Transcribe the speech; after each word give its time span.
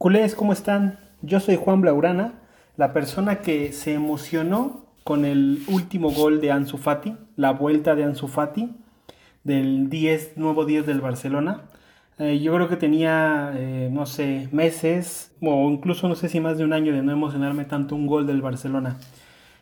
Culés, 0.00 0.34
¿cómo 0.34 0.54
están? 0.54 0.98
Yo 1.20 1.40
soy 1.40 1.56
Juan 1.56 1.82
Blaurana, 1.82 2.32
la 2.78 2.94
persona 2.94 3.40
que 3.40 3.74
se 3.74 3.92
emocionó 3.92 4.86
con 5.04 5.26
el 5.26 5.62
último 5.68 6.10
gol 6.10 6.40
de 6.40 6.50
Ansu 6.50 6.78
Fati, 6.78 7.18
la 7.36 7.50
vuelta 7.52 7.94
de 7.94 8.04
Ansu 8.04 8.26
Fati 8.26 8.74
del 9.44 9.90
10, 9.90 10.38
nuevo 10.38 10.64
10 10.64 10.86
del 10.86 11.02
Barcelona. 11.02 11.64
Eh, 12.18 12.38
yo 12.38 12.54
creo 12.54 12.66
que 12.70 12.78
tenía, 12.78 13.52
eh, 13.54 13.90
no 13.92 14.06
sé, 14.06 14.48
meses 14.52 15.36
o 15.42 15.68
incluso 15.68 16.08
no 16.08 16.14
sé 16.14 16.30
si 16.30 16.40
más 16.40 16.56
de 16.56 16.64
un 16.64 16.72
año 16.72 16.94
de 16.94 17.02
no 17.02 17.12
emocionarme 17.12 17.66
tanto 17.66 17.94
un 17.94 18.06
gol 18.06 18.26
del 18.26 18.40
Barcelona. 18.40 18.96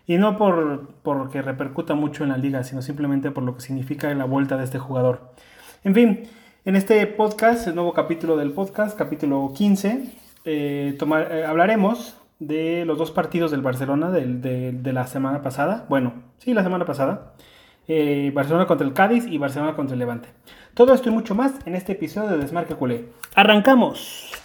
Y 0.06 0.18
no 0.18 0.38
por 0.38 0.86
porque 1.02 1.42
repercuta 1.42 1.96
mucho 1.96 2.22
en 2.22 2.30
la 2.30 2.38
liga, 2.38 2.62
sino 2.62 2.80
simplemente 2.80 3.32
por 3.32 3.42
lo 3.42 3.56
que 3.56 3.62
significa 3.62 4.14
la 4.14 4.24
vuelta 4.24 4.56
de 4.56 4.62
este 4.62 4.78
jugador. 4.78 5.32
En 5.82 5.96
fin, 5.96 6.20
en 6.64 6.76
este 6.76 7.04
podcast, 7.08 7.66
el 7.66 7.74
nuevo 7.74 7.92
capítulo 7.92 8.36
del 8.36 8.52
podcast, 8.52 8.96
capítulo 8.96 9.52
15, 9.52 10.27
tomar, 10.98 11.32
eh, 11.32 11.44
hablaremos 11.44 12.16
de 12.38 12.84
los 12.84 12.98
dos 12.98 13.10
partidos 13.10 13.50
del 13.50 13.62
Barcelona 13.62 14.10
de, 14.10 14.92
la 14.92 15.06
semana 15.06 15.42
pasada. 15.42 15.86
Bueno, 15.88 16.14
sí, 16.38 16.54
la 16.54 16.62
semana 16.62 16.84
pasada. 16.84 17.32
Eh, 17.88 18.30
Barcelona 18.34 18.66
contra 18.66 18.86
el 18.86 18.92
Cádiz 18.92 19.26
y 19.26 19.38
Barcelona 19.38 19.74
contra 19.74 19.94
el 19.94 19.98
Levante. 19.98 20.28
Todo 20.74 20.92
esto 20.94 21.08
y 21.08 21.12
mucho 21.12 21.34
más 21.34 21.54
en 21.66 21.74
este 21.74 21.92
episodio 21.92 22.30
de 22.30 22.38
Desmarque 22.38 22.74
Culé. 22.74 23.06
¡Arrancamos! 23.34 24.37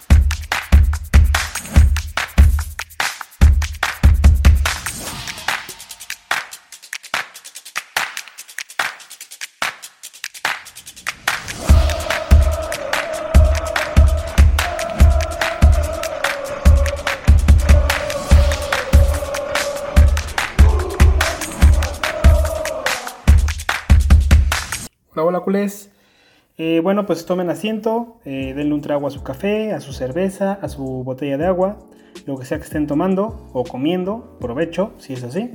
Eh, 26.56 26.80
bueno, 26.82 27.06
pues 27.06 27.26
tomen 27.26 27.50
asiento, 27.50 28.18
eh, 28.24 28.54
denle 28.54 28.74
un 28.74 28.80
trago 28.80 29.06
a 29.06 29.10
su 29.10 29.22
café, 29.22 29.72
a 29.72 29.80
su 29.80 29.92
cerveza, 29.92 30.52
a 30.52 30.68
su 30.68 30.82
botella 31.04 31.36
de 31.36 31.46
agua, 31.46 31.78
lo 32.26 32.36
que 32.38 32.44
sea 32.44 32.58
que 32.58 32.64
estén 32.64 32.86
tomando 32.86 33.48
o 33.52 33.64
comiendo, 33.64 34.36
provecho, 34.40 34.92
si 34.98 35.12
es 35.12 35.24
así. 35.24 35.50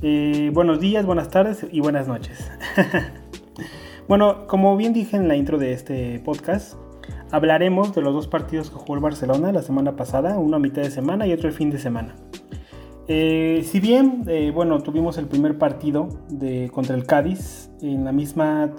Eh, 0.00 0.50
buenos 0.52 0.80
días, 0.80 1.06
buenas 1.06 1.28
tardes 1.28 1.66
y 1.70 1.80
buenas 1.80 2.08
noches. 2.08 2.50
bueno, 4.08 4.46
como 4.46 4.76
bien 4.76 4.92
dije 4.92 5.16
en 5.16 5.28
la 5.28 5.36
intro 5.36 5.58
de 5.58 5.72
este 5.72 6.20
podcast, 6.20 6.74
hablaremos 7.30 7.94
de 7.94 8.02
los 8.02 8.14
dos 8.14 8.28
partidos 8.28 8.70
que 8.70 8.76
jugó 8.76 8.94
el 8.94 9.00
Barcelona 9.00 9.52
la 9.52 9.62
semana 9.62 9.96
pasada, 9.96 10.38
uno 10.38 10.56
a 10.56 10.60
mitad 10.60 10.82
de 10.82 10.90
semana 10.90 11.26
y 11.26 11.32
otro 11.32 11.48
el 11.48 11.54
fin 11.54 11.70
de 11.70 11.78
semana. 11.78 12.14
Eh, 13.08 13.62
si 13.64 13.80
bien, 13.80 14.24
eh, 14.28 14.52
bueno, 14.54 14.80
tuvimos 14.80 15.18
el 15.18 15.26
primer 15.26 15.58
partido 15.58 16.08
de, 16.28 16.70
contra 16.72 16.94
el 16.94 17.04
Cádiz 17.04 17.70
en 17.80 18.04
la 18.04 18.12
misma 18.12 18.70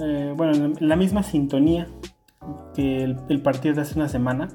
eh, 0.00 0.34
bueno, 0.36 0.52
en 0.78 0.88
la 0.88 0.96
misma 0.96 1.22
sintonía 1.22 1.88
que 2.74 3.02
el, 3.02 3.42
partido 3.42 3.74
de 3.74 3.82
hace 3.82 3.98
una 3.98 4.08
semana, 4.08 4.48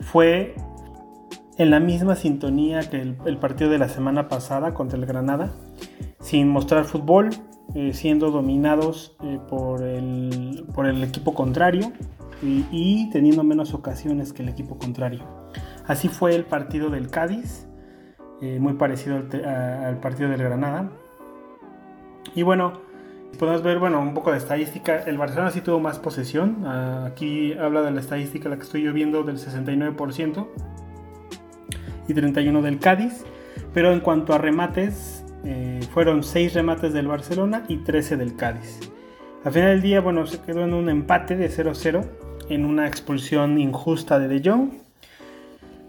fue 0.00 0.54
en 1.58 1.70
la 1.70 1.78
misma 1.78 2.16
sintonía 2.16 2.80
que 2.80 3.00
el, 3.00 3.36
partido 3.38 3.70
de 3.70 3.78
la 3.78 3.88
semana 3.88 4.28
pasada 4.28 4.74
contra 4.74 4.98
el 4.98 5.06
Granada, 5.06 5.52
sin 6.18 6.48
mostrar 6.48 6.84
fútbol, 6.84 7.30
siendo 7.92 8.30
dominados 8.30 9.16
por, 9.48 9.82
el, 9.82 10.64
por 10.74 10.86
el 10.86 11.04
equipo 11.04 11.34
contrario 11.34 11.92
y 12.42 13.10
teniendo 13.10 13.44
menos 13.44 13.74
ocasiones 13.74 14.32
que 14.32 14.42
el 14.42 14.48
equipo 14.48 14.78
contrario. 14.78 15.20
Así 15.86 16.08
fue 16.08 16.34
el 16.34 16.44
partido 16.44 16.88
del 16.88 17.10
Cádiz 17.10 17.66
eh, 18.42 18.58
muy 18.58 18.74
parecido 18.74 19.16
al, 19.16 19.98
partido 20.00 20.30
del 20.30 20.42
Granada. 20.42 20.90
Y 22.34 22.42
bueno, 22.42 22.80
podemos 23.38 23.62
ver 23.62 23.78
bueno, 23.78 24.00
un 24.00 24.14
poco 24.14 24.32
de 24.32 24.38
estadística. 24.38 25.02
El 25.02 25.18
Barcelona 25.18 25.50
sí 25.50 25.60
tuvo 25.60 25.78
más 25.80 25.98
posesión. 25.98 26.64
Ah, 26.64 27.06
aquí 27.06 27.52
habla 27.54 27.82
de 27.82 27.90
la 27.90 28.00
estadística, 28.00 28.48
la 28.48 28.56
que 28.56 28.62
estoy 28.62 28.82
yo 28.82 28.92
viendo, 28.92 29.22
del 29.22 29.36
69% 29.36 30.46
y 32.08 32.14
31% 32.14 32.62
del 32.62 32.78
Cádiz. 32.78 33.24
Pero 33.74 33.92
en 33.92 34.00
cuanto 34.00 34.32
a 34.32 34.38
remates, 34.38 35.24
eh, 35.44 35.80
fueron 35.92 36.22
6 36.22 36.54
remates 36.54 36.92
del 36.92 37.08
Barcelona 37.08 37.64
y 37.68 37.78
13 37.78 38.16
del 38.16 38.36
Cádiz. 38.36 38.80
Al 39.44 39.52
final 39.52 39.70
del 39.70 39.82
día, 39.82 40.00
bueno, 40.00 40.26
se 40.26 40.40
quedó 40.40 40.64
en 40.64 40.74
un 40.74 40.88
empate 40.88 41.36
de 41.36 41.48
0-0 41.48 42.04
en 42.48 42.64
una 42.64 42.86
expulsión 42.86 43.58
injusta 43.58 44.18
de 44.18 44.28
De 44.28 44.50
Jong 44.50 44.79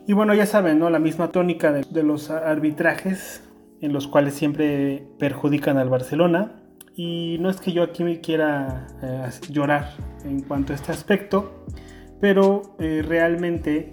y 0.07 0.13
bueno, 0.13 0.33
ya 0.33 0.45
saben, 0.45 0.79
¿no? 0.79 0.89
La 0.89 0.99
misma 0.99 1.31
tónica 1.31 1.71
de, 1.71 2.03
los 2.03 2.29
arbitrajes 2.29 3.43
en 3.81 3.93
los 3.93 4.07
cuales 4.07 4.33
siempre 4.33 5.07
perjudican 5.19 5.77
al 5.77 5.89
Barcelona. 5.89 6.63
Y 6.95 7.37
no 7.39 7.49
es 7.49 7.61
que 7.61 7.71
yo 7.71 7.83
aquí 7.83 8.03
me 8.03 8.19
quiera 8.19 8.87
eh, 9.01 9.29
llorar 9.49 9.93
en 10.25 10.41
cuanto 10.41 10.73
a 10.73 10.75
este 10.75 10.91
aspecto, 10.91 11.65
pero 12.19 12.75
eh, 12.79 13.03
realmente 13.07 13.89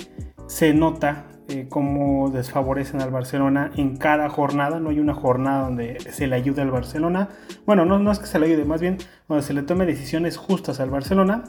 se 0.47 0.75
nota 0.75 1.27
eh, 1.49 1.67
cómo 1.69 2.31
desfavorecen 2.31 3.01
al 3.01 3.11
Barcelona 3.11 3.71
en 3.77 3.97
cada 3.97 4.29
jornada. 4.29 4.81
No 4.81 4.91
hay 4.91 5.01
una 5.01 5.15
jornada 5.15 5.65
donde 5.65 6.01
se 6.01 6.27
le 6.27 6.37
ayude 6.37 6.63
al 6.63 6.71
Barcelona. 6.71 7.29
Bueno, 7.65 7.85
no, 7.85 7.99
no 7.99 8.11
es 8.11 8.19
que 8.19 8.27
se 8.27 8.39
le 8.39 8.47
ayude, 8.47 8.65
más 8.65 8.81
bien 8.81 8.99
donde 9.29 9.43
se 9.43 9.55
le 9.55 9.63
tome 9.63 9.87
decisiones 9.87 10.37
justas 10.37 10.81
al 10.81 10.91
Barcelona. 10.91 11.45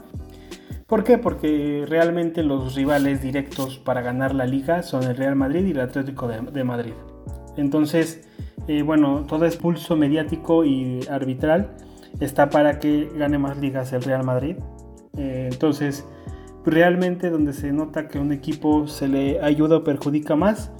¿Por 0.90 1.04
qué? 1.04 1.18
Porque 1.18 1.84
realmente 1.88 2.42
los 2.42 2.74
rivales 2.74 3.22
directos 3.22 3.78
para 3.78 4.02
ganar 4.02 4.34
la 4.34 4.44
liga 4.44 4.82
son 4.82 5.04
el 5.04 5.16
Real 5.16 5.36
Madrid 5.36 5.64
y 5.64 5.70
el 5.70 5.78
Atlético 5.78 6.26
de, 6.26 6.64
Madrid. 6.64 6.94
Entonces, 7.56 8.26
eh, 8.66 8.82
bueno, 8.82 9.24
todo 9.28 9.46
expulso 9.46 9.94
mediático 9.94 10.64
y 10.64 11.06
arbitral 11.08 11.76
está 12.18 12.50
para 12.50 12.80
que 12.80 13.08
gane 13.16 13.38
más 13.38 13.56
ligas 13.58 13.92
el 13.92 14.02
Real 14.02 14.24
Madrid. 14.24 14.56
Eh, 15.16 15.48
entonces, 15.52 16.04
realmente 16.66 17.30
donde 17.30 17.52
se 17.52 17.70
nota 17.72 18.08
que 18.08 18.18
un 18.18 18.32
equipo 18.32 18.88
se 18.88 19.06
le 19.06 19.40
ayuda 19.40 19.76
o 19.76 19.84
perjudica 19.84 20.34
más 20.34 20.72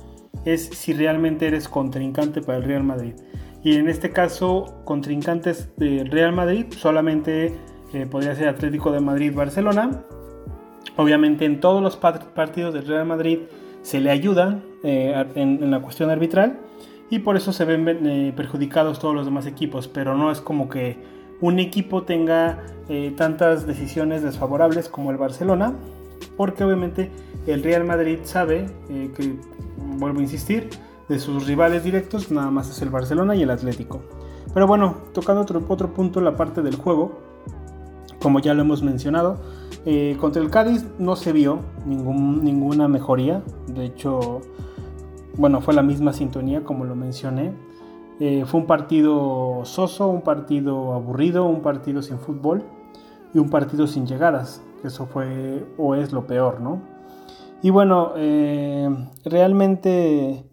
es 0.44 0.70
si 0.70 0.92
realmente 0.92 1.46
eres 1.46 1.68
contrincante 1.68 2.42
para 2.42 2.58
el 2.58 2.64
Real 2.64 2.82
Madrid. 2.82 3.14
Y 3.62 3.76
en 3.76 3.88
este 3.88 4.10
caso, 4.10 4.82
contrincantes 4.84 5.68
del 5.76 6.10
Real 6.10 6.32
Madrid 6.32 6.66
solamente 6.70 7.54
podría 8.10 8.34
ser 8.34 8.48
Atlético 8.48 8.92
de 8.92 9.00
Madrid-Barcelona. 9.00 10.04
Obviamente 10.96 11.44
en 11.44 11.60
todos 11.60 11.82
los 11.82 11.96
partidos 11.96 12.74
del 12.74 12.86
Real 12.86 13.06
Madrid 13.06 13.40
se 13.82 14.00
le 14.00 14.10
ayuda 14.10 14.60
eh, 14.82 15.24
en, 15.34 15.70
la 15.70 15.80
cuestión 15.80 16.10
arbitral 16.10 16.58
y 17.08 17.20
por 17.20 17.36
eso 17.36 17.52
se 17.52 17.64
ven 17.64 18.06
eh, 18.06 18.32
perjudicados 18.36 18.98
todos 18.98 19.14
los 19.14 19.24
demás 19.24 19.46
equipos, 19.46 19.88
pero 19.88 20.16
no 20.16 20.30
es 20.30 20.40
como 20.40 20.68
que 20.68 20.98
un 21.40 21.58
equipo 21.58 22.02
tenga 22.02 22.64
eh, 22.88 23.12
tantas 23.16 23.66
decisiones 23.66 24.22
desfavorables 24.22 24.88
como 24.88 25.10
el 25.10 25.16
Barcelona, 25.16 25.74
porque 26.36 26.64
obviamente 26.64 27.10
el 27.46 27.62
Real 27.62 27.84
Madrid 27.84 28.18
sabe 28.24 28.66
que, 28.88 29.34
vuelvo 29.96 30.18
a 30.20 30.22
insistir, 30.22 30.68
de 31.08 31.18
sus 31.18 31.46
rivales 31.46 31.82
directos 31.82 32.30
nada 32.30 32.50
más 32.50 32.70
es 32.70 32.82
el 32.82 32.90
Barcelona 32.90 33.34
y 33.34 33.42
el 33.42 33.50
Atlético. 33.50 34.02
Pero 34.52 34.66
bueno, 34.66 34.98
tocando 35.14 35.40
otro, 35.40 35.64
otro 35.66 35.94
punto, 35.94 36.20
la 36.20 36.36
parte 36.36 36.62
del 36.62 36.76
juego, 36.76 37.29
como 38.20 38.40
ya 38.40 38.54
lo 38.54 38.62
hemos 38.62 38.82
mencionado. 38.82 39.38
Eh, 39.86 40.16
contra 40.20 40.42
el 40.42 40.50
Cádiz 40.50 40.84
no 40.98 41.16
se 41.16 41.32
vio 41.32 41.60
ningún, 41.86 42.44
ninguna 42.44 42.86
mejoría, 42.86 43.42
de 43.66 43.86
hecho, 43.86 44.42
bueno, 45.36 45.60
fue 45.60 45.74
la 45.74 45.82
misma 45.82 46.12
sintonía 46.12 46.62
como 46.64 46.84
lo 46.84 46.94
mencioné. 46.94 47.52
Eh, 48.20 48.44
fue 48.46 48.60
un 48.60 48.66
partido 48.66 49.62
soso, 49.64 50.08
un 50.08 50.20
partido 50.20 50.92
aburrido, 50.92 51.46
un 51.46 51.62
partido 51.62 52.02
sin 52.02 52.18
fútbol 52.18 52.62
y 53.32 53.38
un 53.38 53.48
partido 53.48 53.86
sin 53.86 54.06
llegadas. 54.06 54.60
Eso 54.84 55.06
fue 55.06 55.66
o 55.78 55.94
es 55.94 56.12
lo 56.12 56.26
peor, 56.26 56.60
¿no? 56.60 56.82
Y 57.62 57.70
bueno, 57.70 58.12
eh, 58.16 58.88
realmente 59.24 60.44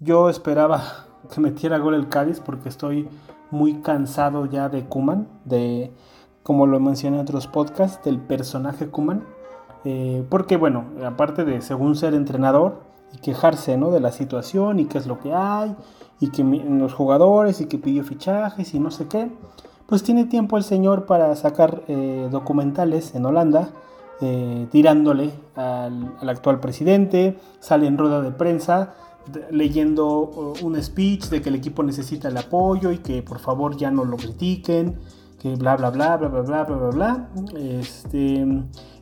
yo 0.00 0.28
esperaba 0.28 0.82
que 1.32 1.40
metiera 1.40 1.78
gol 1.78 1.94
el 1.94 2.08
Cádiz 2.08 2.40
porque 2.40 2.68
estoy 2.68 3.08
muy 3.52 3.74
cansado 3.74 4.46
ya 4.46 4.68
de 4.68 4.84
Kuman, 4.84 5.28
de 5.44 5.92
como 6.42 6.66
lo 6.66 6.80
mencioné 6.80 7.16
en 7.16 7.22
otros 7.22 7.46
podcasts, 7.46 8.04
del 8.04 8.18
personaje 8.18 8.88
Kuman. 8.88 9.24
Eh, 9.84 10.24
porque 10.28 10.56
bueno, 10.56 10.84
aparte 11.04 11.44
de 11.44 11.60
según 11.60 11.96
ser 11.96 12.14
entrenador 12.14 12.82
y 13.12 13.18
quejarse 13.18 13.76
¿no? 13.76 13.90
de 13.90 14.00
la 14.00 14.12
situación 14.12 14.78
y 14.78 14.86
qué 14.86 14.98
es 14.98 15.06
lo 15.06 15.18
que 15.18 15.34
hay, 15.34 15.74
y 16.20 16.30
que 16.30 16.44
los 16.44 16.94
jugadores 16.94 17.60
y 17.60 17.66
que 17.66 17.78
pidió 17.78 18.04
fichajes 18.04 18.74
y 18.74 18.80
no 18.80 18.90
sé 18.90 19.08
qué, 19.08 19.30
pues 19.86 20.02
tiene 20.02 20.24
tiempo 20.24 20.56
el 20.56 20.62
señor 20.62 21.04
para 21.04 21.34
sacar 21.34 21.82
eh, 21.88 22.28
documentales 22.30 23.14
en 23.14 23.26
Holanda 23.26 23.70
eh, 24.20 24.68
tirándole 24.70 25.32
al, 25.56 26.14
al, 26.20 26.28
actual 26.28 26.60
presidente, 26.60 27.38
sale 27.58 27.88
en 27.88 27.98
rueda 27.98 28.22
de 28.22 28.30
prensa 28.30 28.94
leyendo 29.50 30.54
un 30.62 30.82
speech 30.82 31.26
de 31.26 31.42
que 31.42 31.48
el 31.48 31.54
equipo 31.54 31.82
necesita 31.82 32.28
el 32.28 32.36
apoyo 32.36 32.90
y 32.90 32.98
que 32.98 33.22
por 33.22 33.38
favor 33.38 33.76
ya 33.76 33.90
no 33.90 34.04
lo 34.04 34.16
critiquen 34.16 34.98
que 35.42 35.56
bla 35.56 35.76
bla 35.76 35.90
bla 35.90 36.16
bla 36.16 36.28
bla 36.28 36.42
bla 36.42 36.64
bla 36.64 36.90
bla 36.90 37.28
Este, 37.56 38.46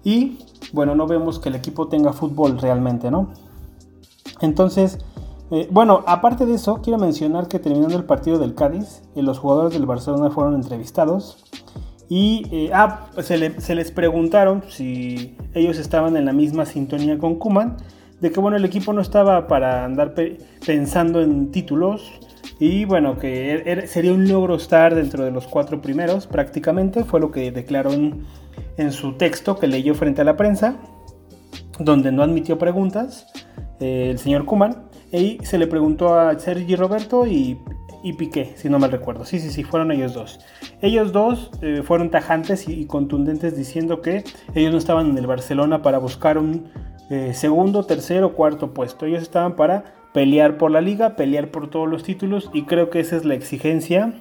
y 0.02 0.38
bueno, 0.72 0.94
no 0.94 1.06
vemos 1.06 1.38
que 1.38 1.50
el 1.50 1.54
equipo 1.54 1.88
tenga 1.88 2.12
fútbol 2.12 2.58
realmente, 2.58 3.10
¿no? 3.10 3.30
Entonces, 4.40 4.98
eh, 5.50 5.68
bueno, 5.70 6.02
aparte 6.06 6.46
de 6.46 6.54
eso, 6.54 6.80
quiero 6.82 6.98
mencionar 6.98 7.48
que 7.48 7.58
terminando 7.58 7.96
el 7.96 8.04
partido 8.04 8.38
del 8.38 8.54
Cádiz, 8.54 9.02
eh, 9.14 9.22
los 9.22 9.38
jugadores 9.38 9.74
del 9.74 9.84
Barcelona 9.84 10.30
fueron 10.30 10.54
entrevistados 10.54 11.44
y 12.08 12.46
eh, 12.50 12.70
ah, 12.72 13.06
se, 13.22 13.74
les 13.74 13.90
preguntaron 13.92 14.64
si 14.68 15.36
ellos 15.54 15.78
estaban 15.78 16.16
en 16.16 16.24
la 16.24 16.32
misma 16.32 16.64
sintonía 16.64 17.18
con 17.18 17.36
Kuman, 17.36 17.76
de 18.20 18.32
que 18.32 18.40
bueno, 18.40 18.56
el 18.56 18.64
equipo 18.64 18.92
no 18.92 19.00
estaba 19.00 19.46
para 19.46 19.84
andar 19.84 20.14
pensando 20.64 21.20
en 21.20 21.50
títulos 21.50 22.02
y 22.60 22.84
bueno, 22.84 23.18
que 23.18 23.52
er, 23.52 23.68
er, 23.68 23.88
sería 23.88 24.12
un 24.12 24.28
logro 24.28 24.54
estar 24.54 24.94
dentro 24.94 25.24
de 25.24 25.32
los 25.32 25.48
cuatro 25.48 25.82
primeros 25.82 26.28
prácticamente, 26.28 27.04
fue 27.04 27.18
lo 27.18 27.32
que 27.32 27.50
declaró 27.50 27.90
en, 27.92 28.92
su 28.92 29.14
texto 29.14 29.58
que 29.58 29.66
leyó 29.66 29.94
frente 29.94 30.20
a 30.20 30.24
la 30.24 30.36
prensa, 30.36 30.76
donde 31.78 32.12
no 32.12 32.22
admitió 32.22 32.58
preguntas 32.58 33.26
el 33.80 34.18
señor 34.18 34.44
Kuman. 34.44 34.88
Y 35.12 35.38
se 35.42 35.58
le 35.58 35.66
preguntó 35.66 36.14
a 36.14 36.38
Sergi 36.38 36.76
Roberto 36.76 37.26
y 37.26 37.58
y 38.02 38.14
Piqué, 38.14 38.54
si 38.56 38.68
no 38.68 38.78
mal 38.78 38.90
recuerdo. 38.90 39.24
Sí, 39.24 39.40
sí, 39.40 39.50
sí, 39.50 39.64
fueron 39.64 39.92
ellos 39.92 40.14
dos. 40.14 40.40
Ellos 40.80 41.12
dos 41.12 41.50
eh, 41.60 41.82
fueron 41.84 42.10
tajantes 42.10 42.68
y, 42.68 42.86
contundentes 42.86 43.56
diciendo 43.56 44.00
que 44.00 44.24
ellos 44.54 44.72
no 44.72 44.78
estaban 44.78 45.10
en 45.10 45.18
el 45.18 45.26
Barcelona 45.26 45.82
para 45.82 45.98
buscar 45.98 46.38
un 46.38 46.68
eh, 47.10 47.32
segundo, 47.34 47.84
tercero, 47.84 48.34
cuarto 48.34 48.72
puesto. 48.72 49.06
Ellos 49.06 49.22
estaban 49.22 49.56
para 49.56 49.99
pelear 50.12 50.58
por 50.58 50.70
la 50.70 50.80
liga, 50.80 51.16
pelear 51.16 51.48
por 51.48 51.68
todos 51.68 51.88
los 51.88 52.02
títulos 52.02 52.50
y 52.52 52.62
creo 52.62 52.90
que 52.90 53.00
esa 53.00 53.16
es 53.16 53.24
la 53.24 53.34
exigencia 53.34 54.14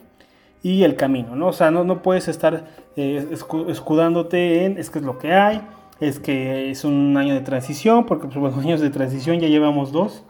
y 0.62 0.84
el 0.84 0.96
camino, 0.96 1.36
¿no? 1.36 1.48
O 1.48 1.54
sea, 1.54 1.72
no, 1.72 1.84
no 1.84 2.02
puedes 2.02 2.28
estar 2.28 2.66
eh, 2.96 3.28
escudándote 3.68 4.66
en 4.66 4.78
es 4.78 4.90
que 4.90 5.00
es 5.00 5.06
lo 5.06 5.18
que 5.18 5.34
hay, 5.34 5.62
es 6.00 6.20
que 6.20 6.70
es 6.70 6.84
un 6.84 7.16
año 7.18 7.34
de 7.34 7.42
transición, 7.42 8.06
porque 8.06 8.28
pues, 8.28 8.36
los 8.38 8.58
años 8.66 8.82
de 8.82 8.90
transición 8.90 9.40
ya 9.40 9.48
llevamos 9.48 9.92
dos, 9.92 10.24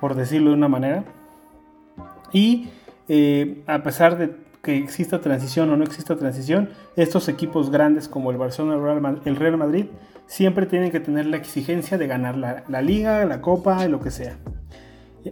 por 0.00 0.14
decirlo 0.14 0.50
de 0.50 0.56
una 0.56 0.68
manera. 0.68 1.04
Y 2.32 2.68
eh, 3.08 3.62
a 3.66 3.82
pesar 3.82 4.18
de 4.18 4.30
que 4.62 4.76
exista 4.76 5.20
transición 5.20 5.70
o 5.70 5.76
no 5.76 5.84
exista 5.84 6.16
transición, 6.16 6.70
estos 6.96 7.28
equipos 7.28 7.70
grandes 7.70 8.08
como 8.08 8.30
el 8.30 8.36
Barcelona 8.36 9.18
el 9.24 9.36
Real 9.36 9.56
Madrid 9.56 9.86
siempre 10.26 10.66
tienen 10.66 10.92
que 10.92 11.00
tener 11.00 11.26
la 11.26 11.36
exigencia 11.38 11.98
de 11.98 12.06
ganar 12.06 12.36
la, 12.36 12.82
liga, 12.82 13.24
la 13.24 13.40
copa, 13.40 13.86
lo 13.88 14.00
que 14.00 14.10
sea. 14.10 14.36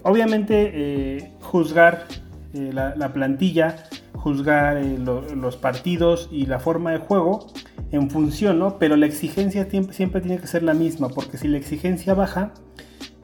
Obviamente 0.03 0.71
eh, 0.75 1.33
juzgar 1.41 2.07
eh, 2.55 2.71
la, 2.73 3.13
plantilla, 3.13 3.77
juzgar 4.15 4.77
los 4.77 5.57
partidos 5.57 6.29
y 6.31 6.47
la 6.47 6.59
forma 6.59 6.93
de 6.93 6.99
juego 6.99 7.47
en 7.93 8.11
función, 8.11 8.59
¿no? 8.59 8.79
Pero 8.79 8.97
la 8.97 9.07
exigencia 9.07 9.69
siempre 9.91 10.21
tiene 10.21 10.39
que 10.39 10.47
ser 10.47 10.63
la 10.63 10.75
misma, 10.75 11.09
porque 11.09 11.39
si 11.39 11.49
la 11.49 11.59
exigencia 11.59 12.15
baja, 12.15 12.53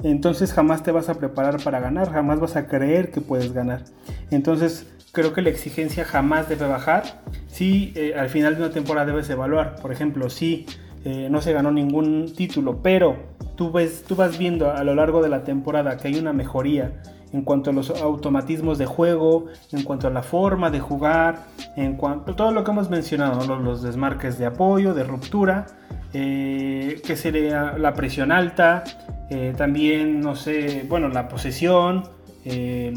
entonces 0.02 0.52
jamás 0.52 0.82
te 0.82 0.92
vas 0.92 1.08
a 1.08 1.14
preparar 1.14 1.62
para 1.62 1.80
ganar, 1.80 2.10
jamás 2.10 2.40
vas 2.40 2.56
a 2.56 2.66
creer 2.66 3.10
que 3.10 3.20
puedes 3.20 3.52
ganar. 3.52 3.84
Entonces 4.30 4.86
creo 5.12 5.32
que 5.32 5.42
la 5.42 5.50
exigencia 5.50 6.04
jamás 6.04 6.48
debe 6.48 6.66
bajar. 6.66 7.22
Si 7.46 7.92
eh, 7.94 8.14
al 8.16 8.28
final 8.28 8.56
de 8.56 8.62
una 8.64 8.72
temporada 8.72 9.06
debes 9.06 9.28
evaluar, 9.30 9.76
por 9.80 9.92
ejemplo, 9.92 10.28
si 10.30 10.66
eh, 11.04 11.28
no 11.30 11.40
se 11.40 11.52
ganó 11.52 11.70
ningún 11.70 12.32
título, 12.34 12.82
pero 12.82 13.31
tú, 13.62 13.70
ves, 13.70 14.02
tú 14.02 14.16
vas 14.16 14.38
viendo 14.38 14.72
a 14.72 14.82
lo 14.82 14.92
largo 14.92 15.22
de 15.22 15.28
la 15.28 15.44
temporada 15.44 15.96
que 15.96 16.08
hay 16.08 16.16
una 16.16 16.32
mejoría 16.32 17.00
en 17.32 17.42
cuanto 17.42 17.70
a 17.70 17.72
los 17.72 17.90
automatismos 17.90 18.76
de 18.76 18.86
juego, 18.86 19.46
en 19.70 19.84
cuanto 19.84 20.08
a 20.08 20.10
la 20.10 20.24
forma 20.24 20.68
de 20.70 20.80
jugar, 20.80 21.44
en 21.76 21.94
cuanto 21.94 22.32
a 22.32 22.36
todo 22.36 22.50
lo 22.50 22.64
que 22.64 22.72
hemos 22.72 22.90
mencionado, 22.90 23.56
los, 23.60 23.82
desmarques 23.82 24.36
de 24.36 24.46
apoyo, 24.46 24.94
de 24.94 25.04
ruptura, 25.04 25.66
eh, 26.12 27.00
que 27.06 27.16
sería 27.16 27.78
la 27.78 27.94
presión 27.94 28.32
alta, 28.32 28.82
eh, 29.30 29.54
también, 29.56 30.20
no 30.20 30.34
sé, 30.34 30.84
bueno, 30.88 31.08
la 31.08 31.28
posesión, 31.28 32.02
eh, 32.44 32.92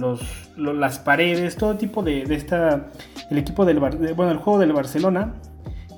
las 0.57 0.97
paredes, 0.97 1.57
todo 1.57 1.75
tipo 1.75 2.01
de, 2.01 2.23
esta, 2.23 2.87
el 3.29 3.37
equipo 3.37 3.65
del, 3.65 3.79
bueno, 3.79 4.31
el 4.31 4.37
juego 4.37 4.57
del 4.59 4.73
Barcelona, 4.73 5.35